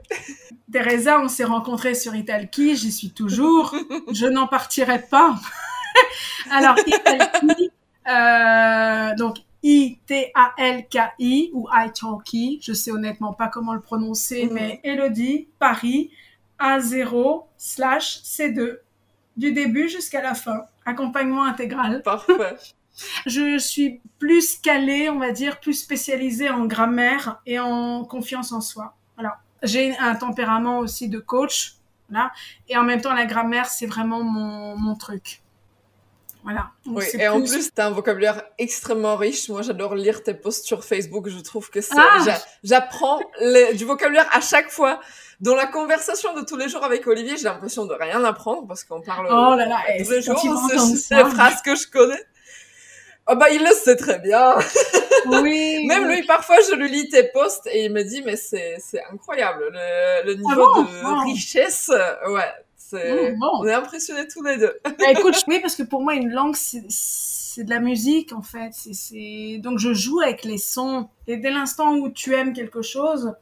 Teresa, 0.71 1.19
on 1.19 1.27
s'est 1.27 1.43
rencontrés 1.43 1.93
sur 1.93 2.15
Italki, 2.15 2.77
j'y 2.77 2.93
suis 2.93 3.11
toujours. 3.11 3.75
Je 4.13 4.25
n'en 4.25 4.47
partirai 4.47 5.01
pas. 5.01 5.35
Alors, 6.51 6.77
Italki, 6.87 7.71
euh, 8.07 9.15
donc 9.17 9.39
I-T-A-L-K-I 9.63 11.51
ou 11.53 11.67
Italki, 11.73 12.59
je 12.61 12.71
sais 12.71 12.91
honnêtement 12.91 13.33
pas 13.33 13.49
comment 13.49 13.73
le 13.73 13.81
prononcer, 13.81 14.45
mhm. 14.45 14.53
mais 14.53 14.79
Elodie, 14.85 15.49
Paris, 15.59 16.09
A0 16.57 17.43
slash 17.57 18.21
C2, 18.23 18.77
du 19.35 19.51
début 19.51 19.89
jusqu'à 19.89 20.21
la 20.21 20.35
fin 20.35 20.63
accompagnement 20.85 21.43
intégral. 21.43 22.01
Parfait. 22.01 22.57
Je 23.25 23.57
suis 23.57 24.01
plus 24.19 24.57
calée, 24.57 25.09
on 25.09 25.19
va 25.19 25.31
dire, 25.31 25.59
plus 25.59 25.73
spécialisée 25.73 26.49
en 26.49 26.65
grammaire 26.65 27.41
et 27.45 27.59
en 27.59 28.03
confiance 28.03 28.51
en 28.51 28.61
soi. 28.61 28.95
Voilà. 29.15 29.39
J'ai 29.63 29.95
un 29.97 30.15
tempérament 30.15 30.79
aussi 30.79 31.07
de 31.09 31.19
coach, 31.19 31.75
voilà. 32.09 32.31
Et 32.67 32.77
en 32.77 32.83
même 32.83 33.01
temps, 33.01 33.13
la 33.13 33.25
grammaire, 33.25 33.67
c'est 33.67 33.85
vraiment 33.85 34.23
mon, 34.23 34.75
mon 34.77 34.95
truc. 34.95 35.41
Voilà. 36.43 36.71
oui, 36.87 37.05
et 37.13 37.27
en 37.27 37.39
plus, 37.39 37.71
tu 37.71 37.81
as 37.81 37.85
un 37.85 37.91
vocabulaire 37.91 38.41
extrêmement 38.57 39.15
riche. 39.15 39.47
Moi, 39.49 39.61
j'adore 39.61 39.93
lire 39.93 40.23
tes 40.23 40.33
posts 40.33 40.65
sur 40.65 40.83
Facebook. 40.83 41.29
Je 41.29 41.39
trouve 41.39 41.69
que 41.69 41.81
c'est. 41.81 41.93
Ah 41.95 42.17
j'apprends 42.63 43.19
du 43.75 43.85
vocabulaire 43.85 44.27
à 44.31 44.41
chaque 44.41 44.69
fois. 44.69 44.99
Dans 45.39 45.55
la 45.55 45.67
conversation 45.67 46.33
de 46.33 46.41
tous 46.41 46.57
les 46.57 46.67
jours 46.67 46.83
avec 46.83 47.05
Olivier, 47.07 47.37
j'ai 47.37 47.43
l'impression 47.43 47.85
de 47.85 47.93
rien 47.93 48.23
apprendre 48.23 48.67
parce 48.67 48.83
qu'on 48.83 49.01
parle 49.01 49.27
oh 49.29 49.55
là 49.55 49.65
là, 49.67 49.77
tous 50.03 50.11
les 50.11 50.21
jours. 50.21 50.39
C'est 50.95 51.15
des 51.15 51.29
phrases 51.29 51.61
que 51.61 51.75
je 51.75 51.87
connais. 51.87 52.23
Oh 53.31 53.35
bah, 53.37 53.49
il 53.49 53.61
le 53.61 53.73
sait 53.73 53.95
très 53.95 54.19
bien. 54.19 54.55
Oui. 55.27 55.85
Même 55.87 56.07
lui, 56.07 56.23
parfois, 56.23 56.57
je 56.69 56.75
lui 56.75 56.89
lis 56.89 57.07
tes 57.07 57.23
posts 57.23 57.67
et 57.71 57.85
il 57.85 57.93
me 57.93 58.03
dit, 58.03 58.21
mais 58.25 58.35
c'est, 58.35 58.75
c'est 58.79 59.01
incroyable. 59.05 59.69
Le, 59.71 60.25
le 60.25 60.33
niveau 60.33 60.67
ah 60.75 60.81
de 60.81 61.31
richesse, 61.31 61.89
ouais. 62.27 62.53
Mmh, 62.93 63.41
on 63.41 63.65
est 63.67 63.73
impressionnés 63.73 64.27
tous 64.27 64.43
les 64.43 64.57
deux. 64.57 64.77
Bah, 64.83 64.91
écoute, 65.11 65.41
oui, 65.47 65.59
parce 65.61 65.75
que 65.75 65.83
pour 65.83 66.01
moi, 66.01 66.15
une 66.15 66.29
langue, 66.29 66.55
c'est, 66.57 67.63
de 67.63 67.69
la 67.69 67.79
musique, 67.79 68.33
en 68.33 68.41
fait. 68.41 68.71
C'est, 68.73 69.59
donc 69.59 69.79
je 69.79 69.93
joue 69.93 70.19
avec 70.19 70.43
les 70.43 70.57
sons. 70.57 71.07
Et 71.27 71.37
dès 71.37 71.51
l'instant 71.51 71.93
où 71.93 72.09
tu 72.09 72.35
aimes 72.35 72.53
quelque 72.53 72.81
chose, 72.81 73.33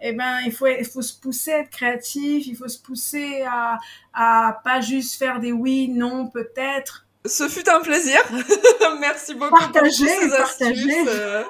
eh 0.00 0.12
ben, 0.12 0.40
il 0.44 0.52
faut, 0.52 0.66
il 0.66 0.84
faut 0.84 1.02
se 1.02 1.18
pousser 1.18 1.52
à 1.52 1.58
être 1.58 1.70
créatif, 1.70 2.46
il 2.46 2.56
faut 2.56 2.68
se 2.68 2.80
pousser 2.80 3.42
à, 3.46 3.78
à 4.12 4.60
pas 4.64 4.80
juste 4.80 5.16
faire 5.18 5.40
des 5.40 5.52
oui, 5.52 5.88
non, 5.88 6.26
peut-être. 6.28 7.06
Ce 7.26 7.48
fut 7.48 7.68
un 7.68 7.80
plaisir. 7.80 8.20
Merci 9.00 9.34
beaucoup 9.34 9.58
partagez, 9.58 10.06
pour 10.06 10.22
ces 10.22 10.32
astuces. 10.32 10.94
Euh, 11.06 11.42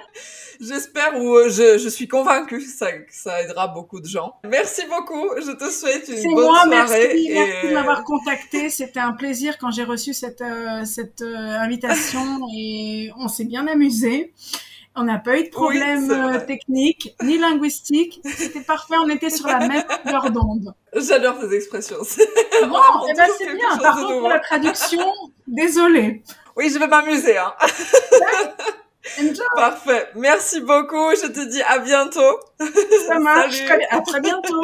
j'espère 0.61 1.17
ou 1.21 1.37
euh, 1.37 1.49
je, 1.49 1.79
je, 1.79 1.89
suis 1.89 2.09
convaincue 2.09 2.59
que 2.59 2.69
ça, 2.69 2.93
que 2.93 3.15
ça, 3.15 3.41
aidera 3.41 3.69
beaucoup 3.69 4.01
de 4.01 4.07
gens. 4.07 4.35
Merci 4.45 4.83
beaucoup. 4.89 5.29
Je 5.37 5.53
te 5.53 5.71
souhaite 5.71 6.09
une 6.09 6.35
bonne 6.35 6.45
moi, 6.47 6.63
soirée. 6.65 6.69
Merci, 6.69 7.31
merci 7.33 7.69
de 7.69 7.75
m'avoir 7.75 8.03
contacté. 8.03 8.69
C'était 8.69 9.01
un 9.01 9.13
plaisir 9.13 9.59
quand 9.59 9.71
j'ai 9.71 9.85
reçu 9.85 10.13
cette, 10.13 10.43
euh, 10.43 10.85
cette 10.85 11.23
invitation 11.23 12.41
et 12.57 13.11
on 13.17 13.29
s'est 13.29 13.45
bien 13.45 13.67
amusé. 13.69 14.33
On 14.97 15.05
n'a 15.05 15.19
pas 15.19 15.39
eu 15.39 15.45
de 15.45 15.51
problème 15.51 16.11
euh, 16.11 16.41
technique 16.41 17.15
ni 17.23 17.39
linguistique. 17.39 18.21
C'était 18.37 18.61
parfait. 18.61 18.97
On 18.99 19.09
était 19.09 19.31
sur 19.31 19.47
la 19.47 19.61
même 19.61 19.85
longueur 20.05 20.31
d'onde. 20.31 20.75
J'adore 20.95 21.37
ces 21.41 21.55
expressions. 21.55 21.99
Bon, 21.99 22.79
eh 23.09 23.15
ben 23.15 23.29
c'est 23.39 23.55
bien. 23.55 23.77
Par 23.79 23.97
contre, 23.97 24.19
pour 24.19 24.29
la 24.29 24.41
traduction, 24.41 25.13
désolée. 25.47 26.23
Oui, 26.57 26.71
je 26.71 26.79
vais 26.79 26.89
m'amuser. 26.89 27.39
Hein. 27.39 27.55
Parfait. 29.55 30.09
Merci 30.17 30.61
beaucoup. 30.61 31.11
Je 31.15 31.29
te 31.29 31.49
dis 31.49 31.63
à 31.63 31.79
bientôt. 31.79 32.41
Ça 33.07 33.19
marche. 33.19 33.61
À 33.91 34.01
très 34.01 34.21
bientôt. 34.21 34.63